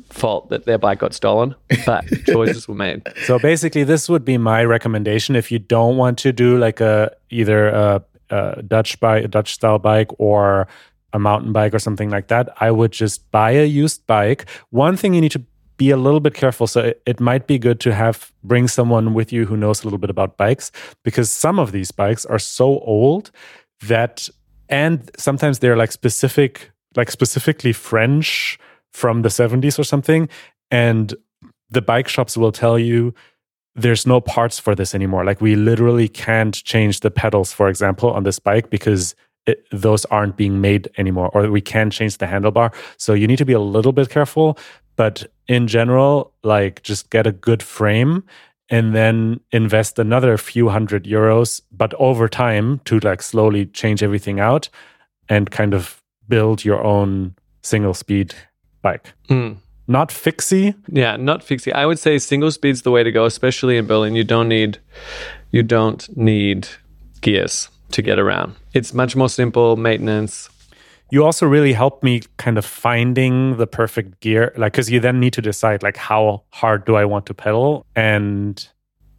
[0.10, 3.02] fault that their bike got stolen, but choices were made.
[3.26, 7.12] so basically this would be my recommendation if you don't want to do like a
[7.30, 10.68] either a, a Dutch bike, a Dutch style bike or
[11.14, 12.50] a mountain bike or something like that.
[12.60, 14.46] I would just buy a used bike.
[14.70, 15.44] One thing you need to
[15.80, 16.68] be a little bit careful.
[16.68, 19.86] So it, it might be good to have bring someone with you who knows a
[19.86, 20.72] little bit about bikes
[21.04, 23.32] because some of these bikes are so old
[23.82, 24.30] that
[24.68, 28.60] and sometimes they're like specific like specifically French
[28.92, 30.28] from the 70s or something.
[30.70, 31.16] And
[31.72, 33.14] the bike shops will tell you
[33.76, 35.24] there's no parts for this anymore.
[35.24, 39.16] Like we literally can't change the pedals for example on this bike because
[39.46, 42.74] it, those aren't being made anymore or we can't change the handlebar.
[42.98, 44.58] So you need to be a little bit careful
[45.00, 48.22] but in general like just get a good frame
[48.70, 54.40] and then invest another few hundred euros but over time to like slowly change everything
[54.42, 54.70] out
[55.30, 57.34] and kind of build your own
[57.64, 58.34] single speed
[58.82, 59.56] bike Mm.
[59.88, 61.72] not fixie Yeah, not fixie.
[61.74, 64.16] I would say single speed's the way to go, especially in Berlin.
[64.16, 64.78] You don't need
[65.52, 66.68] you don't need
[67.22, 68.54] gears to get around.
[68.74, 70.50] It's much more simple maintenance.
[71.12, 75.20] You also really helped me kind of finding the perfect gear like because you then
[75.20, 78.70] need to decide like how hard do i want to pedal and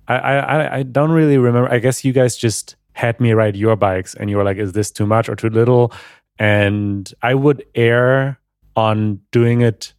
[0.09, 3.57] I, I I- i don't really remember i guess you guys just had me ride
[3.57, 5.93] your bikes and you were like is this too much or too little
[6.39, 8.39] and i would err
[8.77, 9.93] on doing it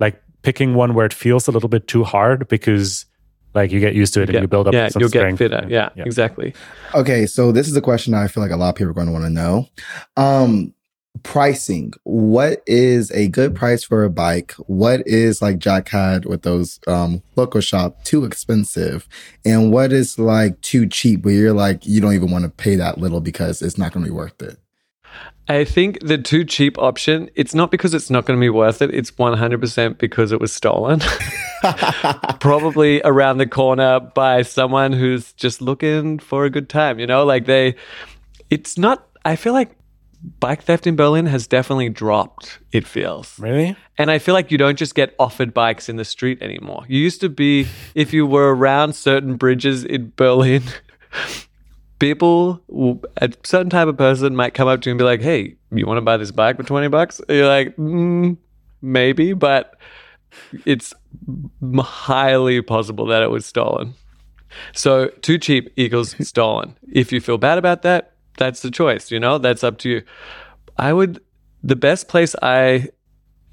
[0.00, 3.06] like picking one where it feels a little bit too hard because
[3.54, 5.50] like you get used to it and you build up yeah, some you'll strength get
[5.50, 5.66] fitter.
[5.68, 6.04] Yeah, yeah.
[6.04, 6.52] exactly.
[6.94, 9.06] Okay, so this is a question I feel like a lot of people are going
[9.06, 9.66] to want to know.
[10.18, 10.74] Um,
[11.22, 11.92] pricing.
[12.04, 14.52] What is a good price for a bike?
[14.66, 19.08] What is like Jack had with those um local shop too expensive?
[19.44, 22.76] And what is like too cheap where you're like you don't even want to pay
[22.76, 24.58] that little because it's not going to be worth it?
[25.48, 28.82] I think the too cheap option, it's not because it's not going to be worth
[28.82, 28.92] it.
[28.92, 31.00] It's 100% because it was stolen.
[32.40, 37.24] Probably around the corner by someone who's just looking for a good time, you know?
[37.24, 37.76] Like they,
[38.50, 39.76] it's not, I feel like
[40.40, 43.38] bike theft in Berlin has definitely dropped, it feels.
[43.38, 46.84] really And I feel like you don't just get offered bikes in the street anymore.
[46.88, 50.62] You used to be, if you were around certain bridges in Berlin,
[51.98, 52.62] people,
[53.16, 55.86] a certain type of person might come up to you and be like, hey, you
[55.86, 57.20] want to buy this bike for 20 bucks?
[57.20, 58.36] And you're like, mm,
[58.82, 59.78] maybe, but
[60.64, 60.92] it's
[61.78, 63.94] highly possible that it was stolen.
[64.72, 66.76] So too cheap equals stolen.
[66.90, 70.02] If you feel bad about that, that's the choice, you know, that's up to you.
[70.76, 71.20] I would,
[71.62, 72.88] the best place I,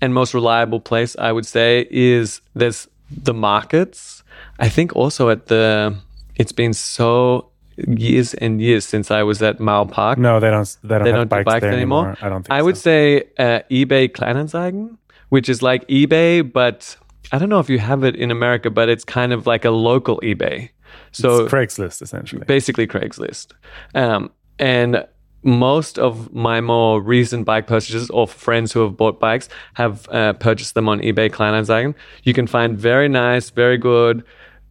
[0.02, 4.24] and most reliable place I would say is there's the markets.
[4.60, 5.96] I think also at the
[6.36, 10.18] it's been so years and years since I was at Mauerpark.
[10.18, 10.78] No, they don't.
[10.84, 12.10] They don't They don't do bikes, bikes there anymore?
[12.10, 12.18] anymore.
[12.22, 12.52] I don't think.
[12.52, 12.82] I would so.
[12.82, 14.98] say uh, eBay Kleinanzeigen,
[15.30, 16.96] which is like eBay, but
[17.32, 19.72] I don't know if you have it in America, but it's kind of like a
[19.72, 20.70] local eBay.
[21.12, 22.44] So it's Craigslist essentially.
[22.46, 23.52] basically Craigslist.
[23.96, 25.06] Um, and
[25.44, 30.34] most of my more recent bike purchases or friends who have bought bikes have uh,
[30.34, 31.94] purchased them on eBay Kleinanzeigen.
[32.24, 34.24] You can find very nice, very good,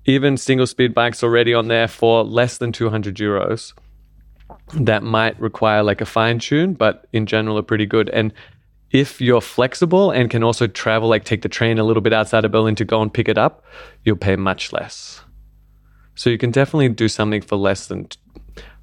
[0.07, 3.75] even single speed bikes already on there for less than 200 euros.
[4.75, 8.09] That might require like a fine tune, but in general are pretty good.
[8.09, 8.33] And
[8.91, 12.45] if you're flexible and can also travel, like take the train a little bit outside
[12.45, 13.65] of Berlin to go and pick it up,
[14.05, 15.23] you'll pay much less.
[16.15, 18.09] So you can definitely do something for less than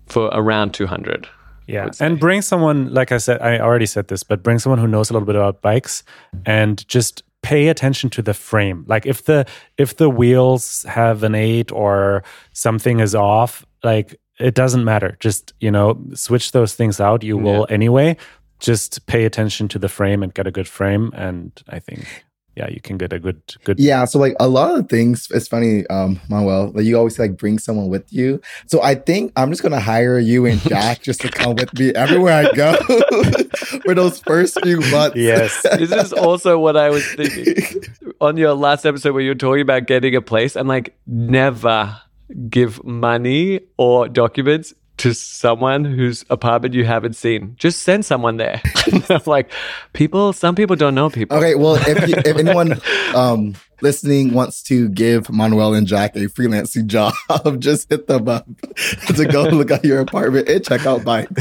[0.09, 1.27] for around 200.
[1.67, 3.41] Yeah, and bring someone like I said.
[3.41, 6.03] I already said this, but bring someone who knows a little bit about bikes
[6.43, 8.85] and just pay attention to the frame.
[8.87, 9.45] Like if the
[9.77, 15.15] if the wheels have an eight or something is off, like it doesn't matter.
[15.19, 17.23] Just you know, switch those things out.
[17.23, 18.17] You will anyway.
[18.59, 22.67] Just pay attention to the frame and get a good frame, and I think yeah,
[22.69, 23.79] you can get a good good.
[23.79, 25.27] Yeah, so like a lot of things.
[25.31, 26.71] It's funny, um, Manuel.
[26.73, 28.41] Like you always like bring someone with you.
[28.67, 31.93] So I think I'm just gonna hire you and Jack just to come with me
[31.93, 32.73] everywhere I go
[33.85, 35.15] for those first few months.
[35.15, 35.65] Yes.
[35.79, 37.83] This is also what I was thinking
[38.19, 40.57] on your last episode where you were talking about getting a place.
[40.57, 42.01] I'm like, never
[42.49, 47.55] give money or documents to someone whose apartment you haven't seen.
[47.57, 48.62] Just send someone there.
[49.09, 49.51] I'm like,
[49.93, 51.38] people, some people don't know people.
[51.38, 52.79] Okay, well, if you, if anyone
[53.15, 57.13] um, listening wants to give Manuel and Jack a freelancing job,
[57.59, 58.45] just hit them up
[59.15, 61.31] to go look at your apartment and check out bikes.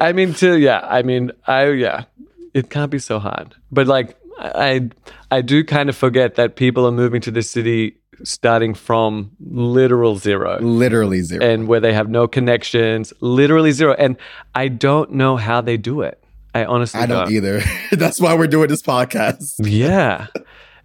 [0.00, 2.04] I mean, to yeah, I mean, I yeah,
[2.52, 3.54] it can't be so hard.
[3.70, 4.88] But like, I
[5.30, 10.16] I do kind of forget that people are moving to the city starting from literal
[10.16, 10.58] zero.
[10.60, 11.44] Literally zero.
[11.44, 13.94] and where they have no connections, literally zero.
[13.94, 14.16] And
[14.54, 16.22] I don't know how they do it.
[16.54, 17.32] I honestly I don't don't.
[17.32, 17.62] either.
[17.92, 19.54] That's why we're doing this podcast.
[19.60, 20.26] Yeah.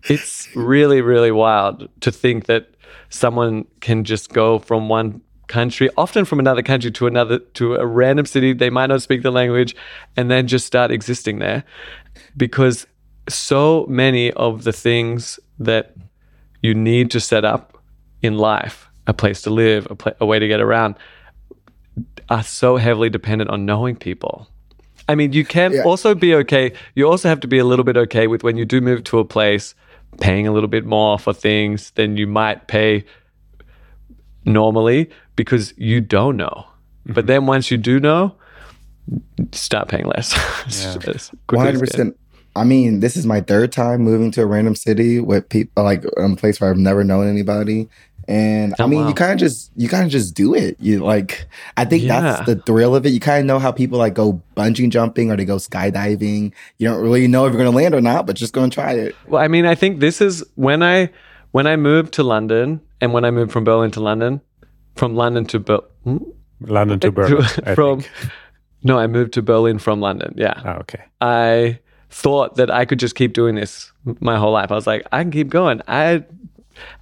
[0.04, 2.68] It's really, really wild to think that
[3.10, 7.86] someone can just go from one country, often from another country to another, to a
[7.86, 8.54] random city.
[8.54, 9.76] They might not speak the language
[10.16, 11.64] and then just start existing there
[12.38, 12.86] because
[13.28, 15.96] so many of the things that
[16.66, 17.78] you need to set up
[18.22, 20.96] in life, a place to live, a, pla a way to get around,
[22.30, 24.48] are so heavily dependent on knowing people.
[25.08, 25.84] I mean, you can Yeah.
[25.90, 26.74] also be okay.
[26.96, 29.20] You also have to be a little bit okay with when you do move to
[29.20, 29.76] a place,
[30.20, 33.04] paying a little bit more for things than you might pay
[34.46, 36.66] normally because you don't know.
[37.06, 37.28] But mm-hmm.
[37.28, 38.36] then once you do know,
[39.52, 40.34] start paying less.
[40.68, 40.98] As
[41.46, 41.86] quickly One as hundred you can.
[41.86, 42.18] percent.
[42.56, 46.06] I mean, this is my third time moving to a random city with people like
[46.18, 47.90] a place where I've never known anybody.
[48.28, 49.08] And I Oh, mean, wow.
[49.10, 50.78] you kind of just you kind of just do it.
[50.80, 51.46] You like,
[51.78, 52.22] I think Yeah.
[52.22, 53.10] that's the thrill of it.
[53.10, 56.52] You kind of know how people like go bungee jumping or they go skydiving.
[56.80, 58.94] You don't really know if you're gonna land or not, but just go and try
[58.94, 59.16] it.
[59.28, 61.10] Well, I mean, I think this is when I
[61.52, 64.42] when I moved to London and when I moved from Berlin to London,
[64.96, 66.18] from London to Berlin, hmm?
[66.62, 67.46] London to Berlin.
[67.66, 68.32] I from think.
[68.84, 70.34] no, I moved to Berlin from London.
[70.36, 71.04] Yeah, Oh, okay.
[71.22, 71.78] I
[72.10, 74.72] thought that I could just keep doing this my whole life.
[74.72, 75.82] I was like, I can keep going.
[75.88, 76.24] I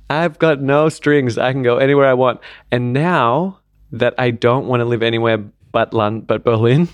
[0.10, 1.38] I've got no strings.
[1.38, 2.42] I can go anywhere I want.
[2.72, 3.60] And now
[3.92, 6.88] that I don't want to live anywhere but London, but Berlin,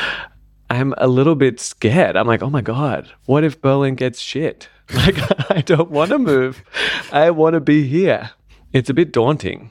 [0.70, 2.16] I'm a little bit scared.
[2.16, 4.68] I'm like, oh my god, what if Berlin gets shit?
[4.94, 5.16] Like,
[5.50, 6.62] I don't want to move.
[7.10, 8.32] I want to be here.
[8.74, 9.70] It's a bit daunting.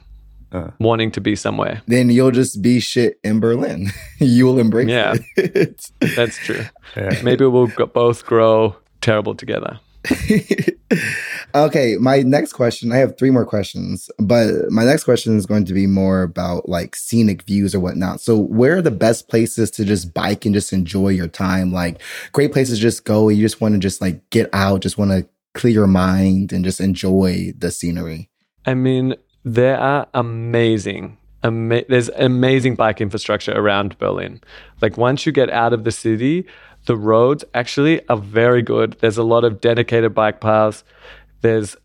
[0.54, 0.70] Uh.
[0.78, 1.82] Wanting to be somewhere.
[1.88, 3.90] Then you'll just be shit in Berlin.
[4.18, 5.14] you will embrace Yeah.
[5.36, 5.90] it.
[6.16, 6.64] That's true.
[6.96, 7.20] Yeah.
[7.24, 9.80] Maybe we'll both grow terrible together.
[11.54, 12.92] okay, my next question.
[12.92, 16.68] I have three more questions, but my next question is going to be more about
[16.68, 18.20] like scenic views or whatnot.
[18.20, 21.72] So, where are the best places to just bike and just enjoy your time?
[21.72, 22.00] Like,
[22.32, 23.28] great places to just go.
[23.28, 26.64] You just want to just like get out, just want to clear your mind and
[26.64, 28.30] just enjoy the scenery.
[28.66, 29.14] I mean,
[29.44, 34.40] there are amazing, ama- there's amazing bike infrastructure around Berlin.
[34.80, 36.46] Like once you get out of the city,
[36.86, 38.96] the roads actually are very good.
[39.00, 40.84] There's a lot of dedicated bike paths.
[41.40, 41.76] There's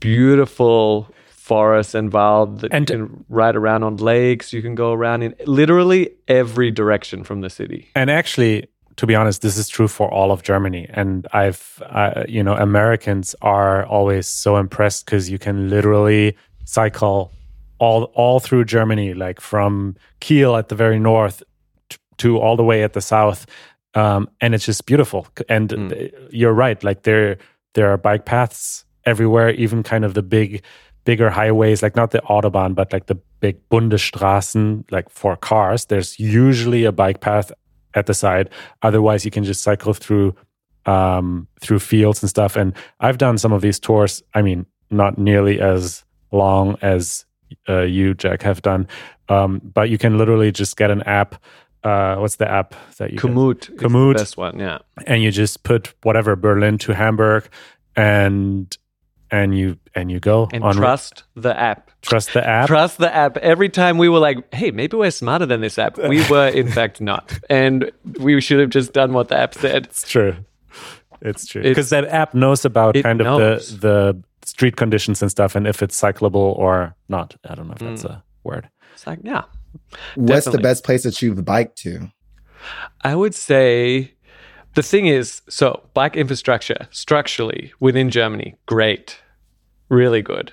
[0.00, 4.52] beautiful forests and wild that And- you can ride around on lakes.
[4.52, 7.88] You can go around in literally every direction from the city.
[7.94, 10.86] And actually, to be honest, this is true for all of Germany.
[10.90, 16.36] And I've, uh, you know, Americans are always so impressed because you can literally
[16.74, 17.30] cycle
[17.78, 21.42] all all through Germany, like from Kiel at the very north
[21.88, 23.46] t- to all the way at the south,
[23.94, 25.26] um, and it's just beautiful.
[25.48, 26.10] And Mm.
[26.30, 27.36] you're right, like there
[27.74, 30.62] there are bike paths everywhere, even kind of the big
[31.04, 36.18] bigger highways, like not the Autobahn, but like the big Bundesstraßen, like for cars, there's
[36.18, 37.50] usually a bike path
[37.94, 38.50] at the side.
[38.82, 40.34] Otherwise, you can just cycle through
[40.86, 42.56] um, through fields and stuff.
[42.56, 44.22] And I've done some of these tours.
[44.34, 47.24] I mean, not nearly as long as
[47.68, 48.86] uh, you, Jack, have done,
[49.28, 51.42] um, but you can literally just get an app.
[51.82, 54.78] Uh, what's the app that you Komoot, Komoot, best one, yeah.
[55.06, 57.48] And you just put whatever Berlin to Hamburg,
[57.96, 58.76] and
[59.30, 61.90] and you and you go and on trust the app.
[62.02, 62.66] Trust the app.
[62.66, 63.36] Trust the app.
[63.38, 66.68] Every time we were like, "Hey, maybe we're smarter than this app," we were in
[66.72, 69.86] fact not, and we should have just done what the app said.
[69.86, 70.36] It's true.
[71.22, 73.72] It's true because that app knows about kind knows.
[73.72, 77.36] of the the street conditions and stuff, and if it's cyclable or not.
[77.48, 78.10] I don't know if that's mm.
[78.10, 78.68] a word.
[78.94, 79.44] It's like yeah.
[80.16, 80.58] What's definitely.
[80.58, 82.10] the best place that you've biked to?
[83.02, 84.14] I would say
[84.74, 89.18] the thing is, so bike infrastructure structurally within Germany, great,
[89.88, 90.52] really good.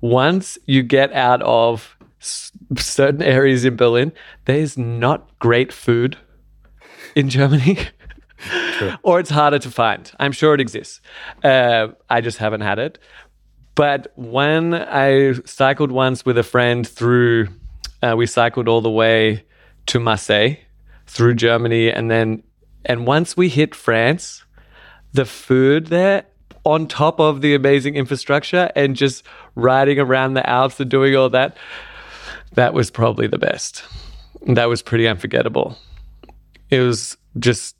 [0.00, 4.12] Once you get out of s- certain areas in Berlin,
[4.44, 6.16] there's not great food
[7.14, 7.78] in Germany.
[9.02, 10.10] or it's harder to find.
[10.18, 11.00] I'm sure it exists.
[11.42, 12.98] Uh, I just haven't had it.
[13.74, 17.48] But when I cycled once with a friend through,
[18.02, 19.44] uh, we cycled all the way
[19.86, 20.56] to Marseille
[21.06, 22.42] through Germany and then
[22.86, 24.44] and once we hit France,
[25.12, 26.24] the food there
[26.64, 29.24] on top of the amazing infrastructure and just
[29.54, 31.56] riding around the Alps and doing all that,
[32.54, 33.84] that was probably the best.
[34.46, 35.76] That was pretty unforgettable.
[36.70, 37.75] It was just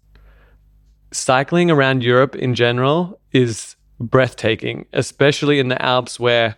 [1.16, 6.56] cycling around Europe in general is breathtaking, especially in the Alps where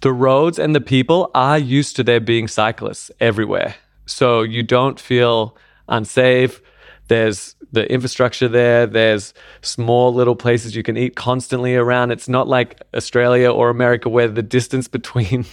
[0.00, 3.74] the roads and the people are used to there being cyclists everywhere.
[4.06, 5.56] So you don't feel
[5.88, 6.60] unsafe.
[7.08, 8.86] There's the infrastructure there.
[8.86, 12.10] There's small little places you can eat constantly around.
[12.10, 15.46] It's not like Australia or America where the distance between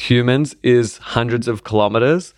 [0.00, 2.34] humans is hundreds of kilometers.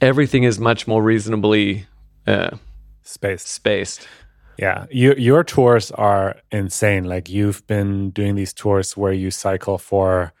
[0.00, 1.86] Everything is much more reasonably
[2.26, 2.56] uh,
[3.06, 3.48] spaced.
[3.48, 4.08] Spaced.
[4.58, 7.04] Yeah, your your tours are insane.
[7.04, 10.32] Like you've been doing these tours where you cycle for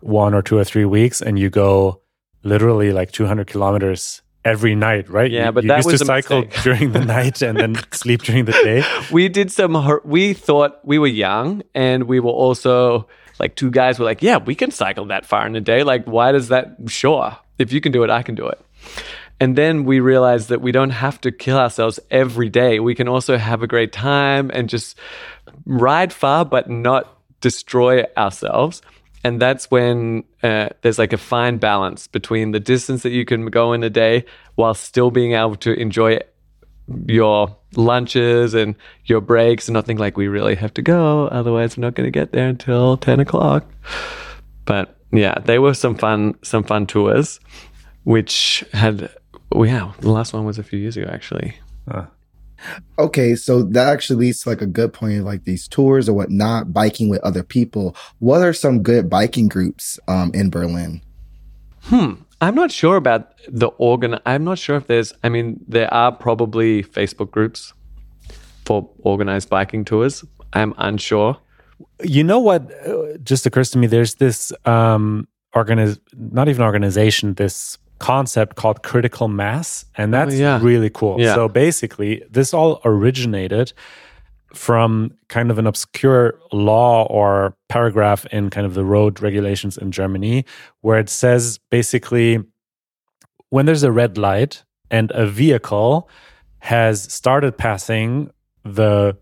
[0.00, 2.00] one or two or three weeks, and you go
[2.44, 5.30] literally like 200 kilometers every night, right?
[5.30, 6.62] Yeah, you, but you that used was to cycle mistake.
[6.62, 8.84] during the night and then sleep during the day.
[9.10, 10.00] We did some.
[10.04, 13.08] We thought we were young, and we were also
[13.40, 15.82] like two guys were like, "Yeah, we can cycle that far in a day.
[15.82, 16.76] Like, why does that?
[16.86, 18.60] Sure, if you can do it, I can do it."
[19.38, 22.80] And then we realized that we don't have to kill ourselves every day.
[22.80, 24.98] We can also have a great time and just
[25.66, 28.80] ride far, but not destroy ourselves
[29.26, 33.46] and that's when uh, there's like a fine balance between the distance that you can
[33.46, 34.24] go in a day
[34.54, 36.20] while still being able to enjoy
[37.08, 41.76] your lunches and your breaks and not think like we really have to go otherwise
[41.76, 43.64] we're not going to get there until 10 o'clock
[44.64, 47.40] but yeah they were some fun some fun tours
[48.04, 49.10] which had
[49.52, 51.54] well, yeah the last one was a few years ago actually
[51.88, 52.06] uh,
[52.98, 56.72] Okay, so that actually leads to like a good point, like these tours or whatnot,
[56.72, 57.96] biking with other people.
[58.18, 61.02] What are some good biking groups um, in Berlin?
[61.82, 62.14] Hmm.
[62.40, 64.18] I'm not sure about the organ.
[64.26, 65.12] I'm not sure if there's.
[65.24, 67.72] I mean, there are probably Facebook groups
[68.66, 70.24] for organized biking tours.
[70.52, 71.38] I'm unsure.
[72.02, 72.70] You know what?
[72.86, 73.86] Uh, just occurs to me.
[73.86, 77.34] There's this um, organiz, not even organization.
[77.34, 80.60] This concept called critical mass and oh, that's oh, yeah.
[80.62, 81.34] really cool yeah.
[81.34, 83.72] so basically this all originated
[84.52, 89.90] from kind of an obscure law or paragraph in kind of the road regulations in
[89.90, 90.44] Germany
[90.80, 92.42] where it says basically
[93.50, 96.08] when there's a red light and a vehicle
[96.58, 98.30] has started passing
[98.64, 99.16] the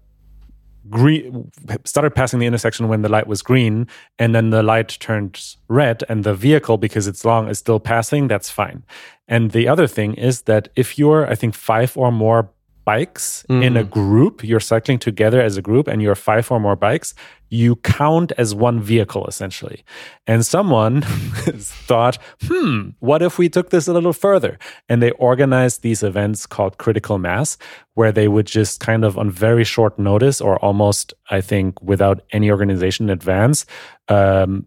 [0.90, 1.50] green
[1.84, 3.86] started passing the intersection when the light was green
[4.18, 8.28] and then the light turns red and the vehicle because it's long is still passing
[8.28, 8.84] that's fine.
[9.26, 12.50] And the other thing is that if you're i think five or more
[12.84, 13.64] bikes mm.
[13.64, 13.90] in a mm.
[13.90, 17.14] group, you're cycling together as a group and you're five or more bikes,
[17.48, 19.84] you count as one vehicle essentially.
[20.26, 24.58] And someone thought, hmm, what if we took this a little further?
[24.88, 27.56] And they organized these events called critical mass,
[27.94, 32.22] where they would just kind of on very short notice or almost, I think, without
[32.32, 33.66] any organization in advance,
[34.08, 34.66] um,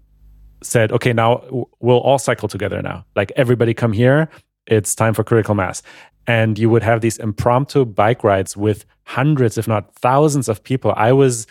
[0.64, 1.44] said, okay, now
[1.80, 3.06] we'll all cycle together now.
[3.16, 4.30] Like everybody come here.
[4.66, 5.82] It's time for critical mass
[6.28, 10.94] and you would have these impromptu bike rides with hundreds, if not thousands of people.
[10.96, 11.48] I was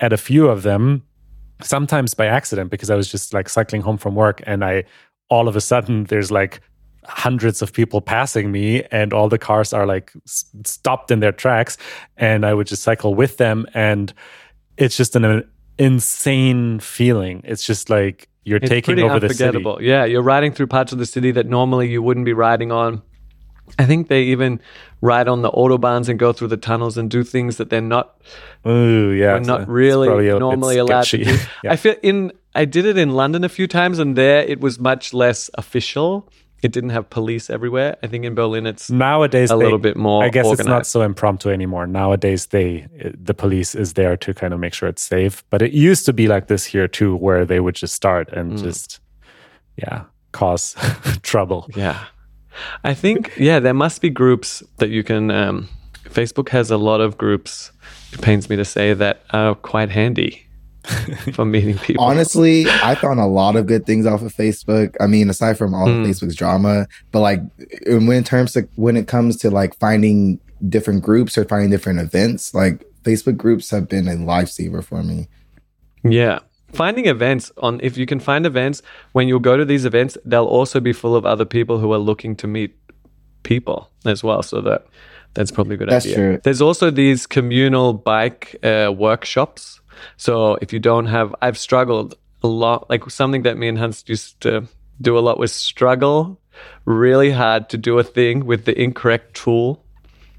[0.00, 1.04] at a few of them,
[1.62, 4.84] sometimes by accident, because I was just like cycling home from work and I
[5.30, 6.60] all of a sudden there's like
[7.04, 11.76] hundreds of people passing me and all the cars are like stopped in their tracks
[12.16, 14.12] and I would just cycle with them and
[14.76, 15.42] it's just an uh,
[15.78, 17.42] insane feeling.
[17.44, 19.64] It's just like you're It's taking over the city.
[19.80, 23.02] Yeah, you're riding through parts of the city that normally you wouldn't be riding on.
[23.78, 24.60] I think they even
[25.00, 28.20] ride on the autobahns and go through the tunnels and do things that they're not
[28.66, 29.38] Ooh, yeah.
[29.38, 31.24] not it's really a- normally allowed sketchy.
[31.24, 31.38] to do.
[31.64, 31.72] Yeah.
[31.72, 34.78] I feel in I did it in London a few times and there it was
[34.78, 36.28] much less official.
[36.62, 37.96] It didn't have police everywhere.
[38.02, 40.86] I think in Berlin it's Nowadays, a they- little bit more I guess it's not
[40.86, 41.86] so impromptu anymore.
[41.86, 42.86] Nowadays, they
[43.28, 45.44] the police is there to kind of make sure it's safe.
[45.50, 48.52] But it used to be like this here too, where they would just start and
[48.52, 48.62] Mm.
[48.62, 49.00] just,
[49.76, 50.74] yeah, cause
[51.22, 51.66] trouble.
[51.76, 51.98] Yeah.
[52.84, 55.30] I think, yeah, there must be groups that you can.
[55.30, 55.68] Um,
[56.04, 57.72] Facebook has a lot of groups,
[58.12, 60.46] it pains me to say, that are quite handy
[61.32, 62.04] for meeting people.
[62.04, 64.94] Honestly, I found a lot of good things off of Facebook.
[65.00, 66.02] I mean, aside from all Mm.
[66.02, 67.40] of Facebook's drama, but like
[67.86, 70.38] when in terms of when it comes to like finding
[70.68, 75.28] different groups or finding different events, like Facebook groups have been a lifesaver for me.
[76.04, 76.40] Yeah.
[76.74, 80.44] Finding events on, if you can find events, when you go to these events, they'll
[80.44, 82.76] also be full of other people who are looking to meet
[83.42, 84.42] people as well.
[84.42, 84.86] So that
[85.34, 86.16] that's probably a good That's idea.
[86.16, 86.40] true.
[86.42, 89.80] There's also these communal bike uh, workshops.
[90.16, 92.88] So if you don't have, I've struggled a lot.
[92.88, 94.68] Like something that me and Hans used to
[95.00, 96.40] do a lot was struggle
[96.84, 99.84] really hard to do a thing with the incorrect tool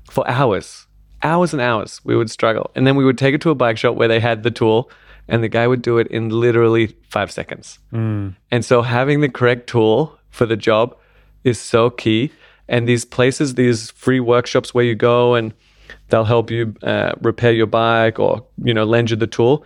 [0.09, 0.87] for hours,
[1.23, 2.01] hours and hours.
[2.03, 4.19] We would struggle, and then we would take it to a bike shop where they
[4.19, 4.89] had the tool,
[5.27, 7.79] and the guy would do it in literally five seconds.
[8.51, 10.95] And so having the correct tool for the job
[11.43, 12.31] is so key.
[12.67, 15.53] And these places, these free workshops where you go and
[16.09, 19.63] they'll help you uh, repair your bike or you know lend you the tool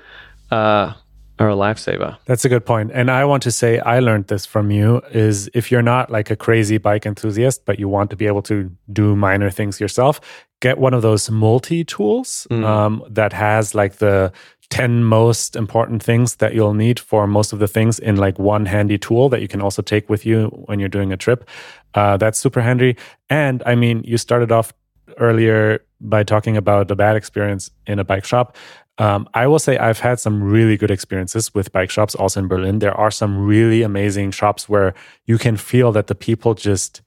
[0.51, 0.93] uh,
[1.39, 2.17] are a lifesaver.
[2.25, 2.91] That's a good point.
[2.93, 6.29] And I want to say, I learned this from you is if you're not like
[6.29, 10.19] a crazy bike enthusiast, but you want to be able to do minor things yourself,
[10.59, 14.33] get one of those multi tools um, that has like the
[14.69, 18.65] 10 most important things that you'll need for most of the things in like one
[18.65, 21.49] handy tool that you can also take with you when you're doing a trip.
[21.95, 22.95] Uh, that's super handy.
[23.29, 24.73] And I mean, you started off
[25.17, 28.55] earlier by talking about the bad experience in a bike shop.
[28.99, 32.47] Um, I will say I've had some really good experiences with bike shops also in
[32.47, 32.79] Berlin.
[32.79, 34.93] There are some really amazing shops where
[35.25, 37.01] you can feel that the people just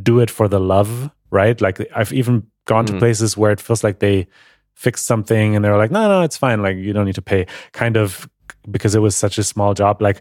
[0.00, 1.60] do it for the love, right?
[1.60, 4.28] Like I've even gone to places where it feels like they
[4.74, 6.62] fixed something and they're like, no, no, it's fine.
[6.62, 8.28] Like you don't need to pay kind of
[8.70, 10.00] because it was such a small job.
[10.02, 10.20] Like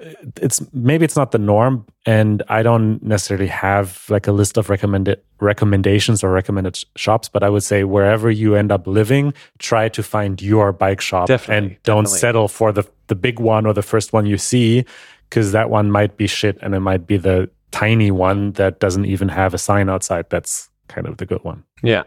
[0.00, 0.06] uh,
[0.42, 4.68] it's maybe it's not the norm and i don't necessarily have like a list of
[4.68, 9.88] recommended recommendations or recommended shops but i would say wherever you end up living try
[9.88, 12.18] to find your bike shop Definitely, and don't definitely.
[12.18, 14.84] settle for the the big one or the first one you see
[15.30, 19.04] because that one might be shit and it might be the tiny one that doesn't
[19.06, 22.02] even have a sign outside that's kind of the good one Yeah.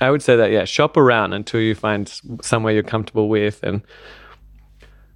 [0.00, 2.08] I would say that, yeah, shop around until you find
[2.42, 3.62] somewhere you're comfortable with.
[3.62, 3.82] And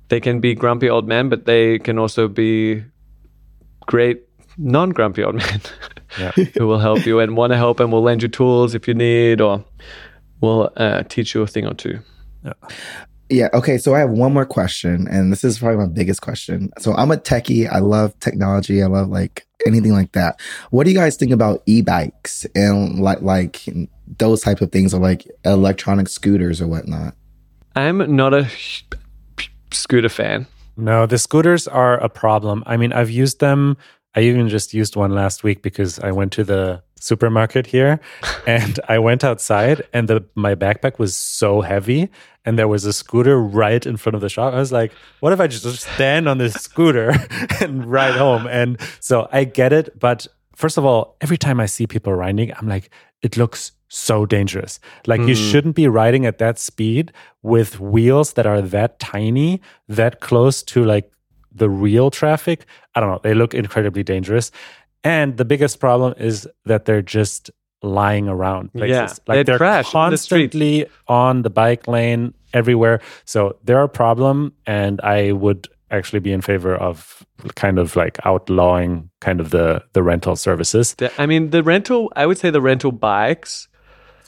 [0.09, 2.85] they can be grumpy old men, but they can also be
[3.87, 4.23] great
[4.59, 5.61] non grumpy old men
[6.19, 6.31] Yeah.
[6.31, 8.95] who will help you and want to help and will lend you tools if you
[8.95, 9.65] need or
[10.41, 11.99] will uh, teach you a thing or two.
[13.31, 13.49] Yeah.
[13.55, 13.79] Okay.
[13.79, 16.71] So I have one more question, and this is probably my biggest question.
[16.79, 17.69] So I'm a techie.
[17.71, 18.83] I love technology.
[18.83, 20.41] I love like anything like that.
[20.71, 23.65] What do you guys think about e-bikes and like like
[24.19, 27.15] those type of things, or like electronic scooters or whatnot?
[27.77, 28.49] I'm not a
[29.73, 30.47] scooter fan.
[30.77, 32.63] No, the scooters are a problem.
[32.67, 33.77] I mean, I've used them.
[34.15, 38.01] I even just used one last week because I went to the supermarket here
[38.47, 42.09] and I went outside and the my backpack was so heavy
[42.45, 44.55] and there was a scooter right in front of the shop.
[44.55, 47.13] I was like, what if I just stand on this scooter
[47.61, 48.47] and ride home?
[48.47, 50.27] And so I get it, but
[50.57, 52.91] first of all, every time I see people riding, I'm like,
[53.23, 54.81] it looks so dangerous.
[55.07, 55.51] Like you hmm.
[55.51, 60.85] shouldn't be riding at that speed with wheels that are that tiny, that close to
[60.85, 61.11] like
[61.55, 62.67] the real traffic.
[62.95, 63.21] I don't know.
[63.23, 64.51] They look incredibly dangerous.
[65.05, 67.51] And the biggest problem is that they're just
[67.83, 68.91] lying around places.
[68.91, 73.01] Yeah, like they they're crash in the constantly on the bike lane everywhere.
[73.27, 74.55] So they're a problem.
[74.67, 77.25] And I would actually be in favor of
[77.55, 80.95] kind of like outlawing kind of the the rental services.
[80.95, 83.69] The- I mean, the rental, I would say the rental bikes,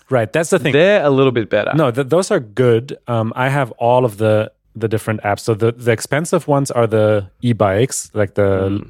[0.08, 0.32] Right.
[0.32, 0.72] That's the thing.
[0.72, 1.72] they're a little bit better.
[1.74, 2.96] No, th- those are good.
[3.08, 5.40] Um, I have all of the the different apps.
[5.40, 8.82] So the the expensive ones are the e-bikes, like the it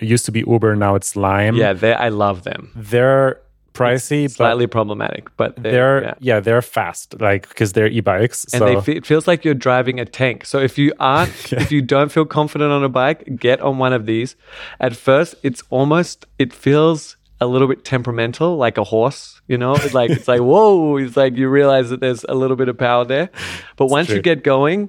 [0.00, 1.56] used to be Uber, now it's Lime.
[1.56, 2.72] Yeah, they I love them.
[2.74, 3.40] they're
[3.74, 6.14] pricey, Slightly problematic, but they're, they're yeah.
[6.20, 6.40] yeah.
[6.40, 8.44] they're fast, like because they're e-bikes.
[8.52, 10.44] and so they fe- it feels like you're driving a tank.
[10.46, 13.92] So if you aren't, if you don't feel confident on a bike, get on one
[13.92, 14.36] of these.
[14.78, 19.40] At first, it's almost it feels a little bit temperamental, like a horse.
[19.48, 20.96] You know, it's like it's like whoa.
[20.98, 23.28] It's like you realize that there's a little bit of power there,
[23.76, 24.88] but once you get going.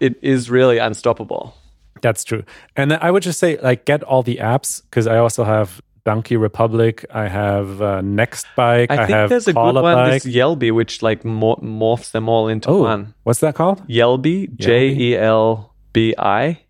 [0.00, 1.54] it is really unstoppable.
[2.02, 2.44] That's true.
[2.76, 6.36] And I would just say, like, get all the apps because I also have Donkey
[6.36, 7.06] Republic.
[7.10, 8.90] I have uh, Next Bike.
[8.90, 10.22] I I, think have there's a good one, Bike.
[10.22, 13.14] this Jelbi, which like mor- morphs them all into oh, one.
[13.22, 13.86] what's that called?
[13.88, 16.60] Jelbi, J E L B I,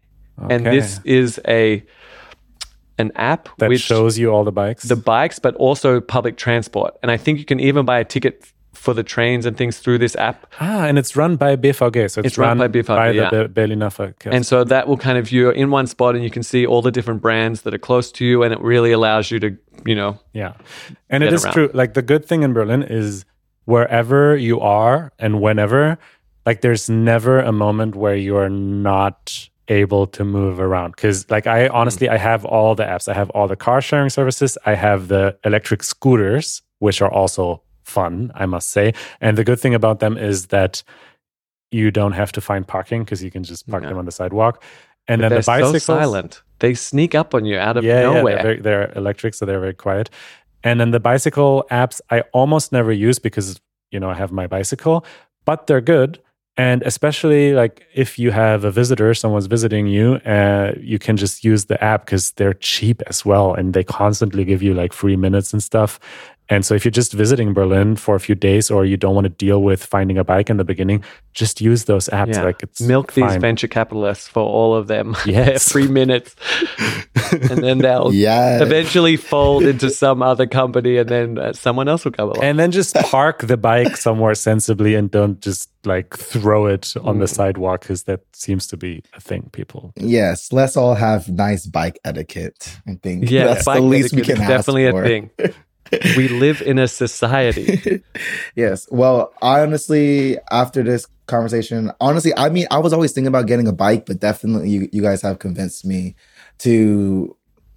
[0.51, 1.83] and this is a
[2.99, 4.85] an app that which shows you all the bikes.
[4.85, 6.95] the bikes, but also public transport.
[7.03, 8.53] And I think you can even buy a ticket
[8.83, 10.39] for the trains and things through this app.
[10.61, 13.31] ah, and it's run by BVG, so it's, It's run by BVG, yeah.
[13.31, 16.25] the Be- Berliner Verkehrs- And so that will kind of you're in one spot and
[16.25, 18.93] you can see all the different brands that are close to you, and it really
[18.93, 19.49] allows you to,
[19.87, 20.53] you know, Yeah.
[21.09, 21.55] And it is around.
[21.55, 21.71] true.
[21.73, 23.25] Like the good thing in Berlin is
[23.67, 25.97] wherever you are and whenever,
[26.45, 30.97] like there's never a moment where you're not able to move around.
[30.97, 33.07] Cause like I honestly I have all the apps.
[33.09, 34.59] I have all the car sharing services.
[34.67, 38.95] I have the electric scooters, which are also fun, I must say.
[39.21, 40.83] And the good thing about them is that
[41.71, 43.91] you don't have to find parking because you can just park Yeah.
[43.91, 44.63] them on the sidewalk.
[45.09, 46.43] And they're then the bicycles so silent.
[46.61, 48.37] They sneak up on you out of yeah, nowhere.
[48.37, 50.11] Yeah, they're, very, they're electric, so they're very quiet.
[50.63, 53.61] And then the bicycle apps, I almost never use because
[53.91, 55.05] you know I have my bicycle,
[55.45, 56.21] but they're good.
[56.57, 61.43] And especially like if you have a visitor, someone's visiting you, uh, you can just
[61.45, 65.17] use the app because they're cheap as well, and they constantly give you like free
[65.17, 65.99] minutes and stuff.
[66.53, 69.25] And so if you're just visiting Berlin for a few days, or you don't want
[69.25, 72.35] to deal with finding a bike in the beginning, just use those apps.
[72.35, 72.45] Yeah.
[72.45, 75.17] Like it's Milk these venture capitalists for all of them.
[75.27, 75.71] Yes.
[75.73, 76.37] Three minutes.
[77.33, 78.63] and then they'll Yeah.
[78.63, 82.45] eventually fold into some other company and then uh, someone else will come along.
[82.45, 87.17] and then just park the bike somewhere sensibly and don't just like throw it on
[87.17, 87.21] Mm.
[87.21, 91.67] the sidewalk because that seems to be a thing people Yes, let's all have nice
[91.67, 92.77] bike etiquette.
[92.87, 95.03] I think yeah, that's bike the least we etiquette can is ask definitely for.
[95.03, 95.31] a thing.
[96.17, 98.03] We live in a society.
[98.57, 98.87] yes.
[98.91, 103.69] Well, I honestly, after this conversation, honestly, I mean, I was always thinking about getting
[103.69, 106.15] a bike, but definitely you, you guys have convinced me
[106.59, 107.37] to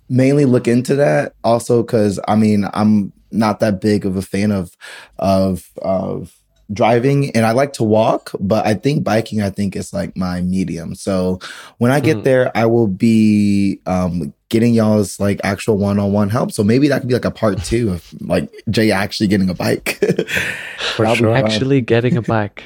[0.10, 1.34] mainly look into that.
[1.44, 4.76] Also, because I mean, I'm not that big of a fan of
[5.20, 6.34] of of
[6.74, 10.42] driving and I like to walk, but I think biking, I think is like my
[10.42, 10.96] medium.
[10.96, 11.40] So
[11.78, 12.24] when I get Mhm.
[12.24, 16.52] there, I will be um getting y'all's like actual one-on-one help.
[16.52, 19.54] So maybe that could be like a part two of like Jay actually getting a
[19.56, 20.00] bike.
[20.96, 21.36] For sure.
[21.36, 22.64] Actually getting a bike.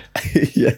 [0.55, 0.71] yeah.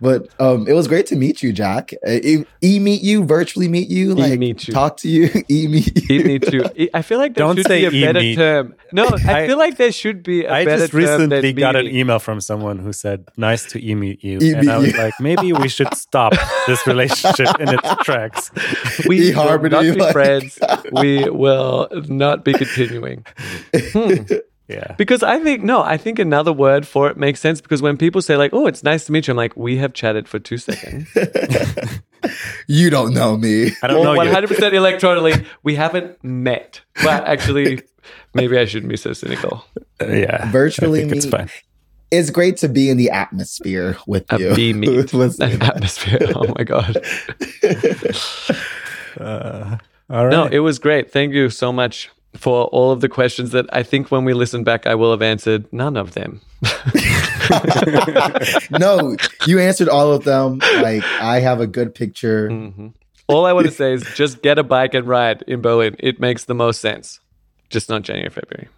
[0.00, 1.92] But um, it was great to meet you, Jack.
[2.06, 4.72] E, e meet you, virtually meet you, like e- meet you.
[4.72, 6.20] talk to you, e meet you.
[6.20, 6.64] Eat me too.
[6.76, 8.36] E- I feel like there Don't should say be a better eat meat.
[8.36, 8.74] term.
[8.92, 11.52] No, I, I- feel like there should be a I better just term than recently
[11.54, 14.92] got an email from someone who said, "Nice to e-meet you," E-meet and I was
[14.92, 14.98] you.
[14.98, 16.32] like, "Maybe we should stop
[16.68, 18.52] this relationship in its tracks."
[19.08, 20.58] We will E-harmony, not be like- friends.
[20.92, 23.24] We will not be continuing.
[23.74, 24.22] Hmm.
[24.70, 27.62] Yeah, Because I think no, I think another word for it makes sense.
[27.62, 29.94] Because when people say like, "Oh, it's nice to meet you," I'm like, "We have
[29.94, 31.08] chatted for two seconds."
[32.68, 33.72] you don't know me.
[33.82, 34.32] I don't know One you.
[34.34, 36.82] hundred percent electronically, we haven't met.
[37.02, 37.80] But actually,
[38.34, 39.64] maybe I shouldn't be so cynical.
[40.02, 41.48] Uh, yeah, Virtually I think it's fine.
[42.10, 44.54] It's great to be in the atmosphere with A you.
[44.54, 46.18] bee meet, Let's say an atmosphere.
[46.36, 46.92] Oh my god.
[49.18, 49.78] Uh,
[50.10, 50.30] all right.
[50.30, 51.10] No, it was great.
[51.10, 54.64] Thank you so much for all of the questions that I think when we listen
[54.64, 56.40] back, I will have answered none of them.
[58.70, 60.58] no, you answered all of them.
[60.58, 62.48] Like I have a good picture.
[62.48, 62.92] Mhm.
[63.26, 65.96] All I want to say is just get a bike and ride in Berlin.
[65.98, 67.20] It makes the most sense.
[67.68, 68.68] Just not January, February.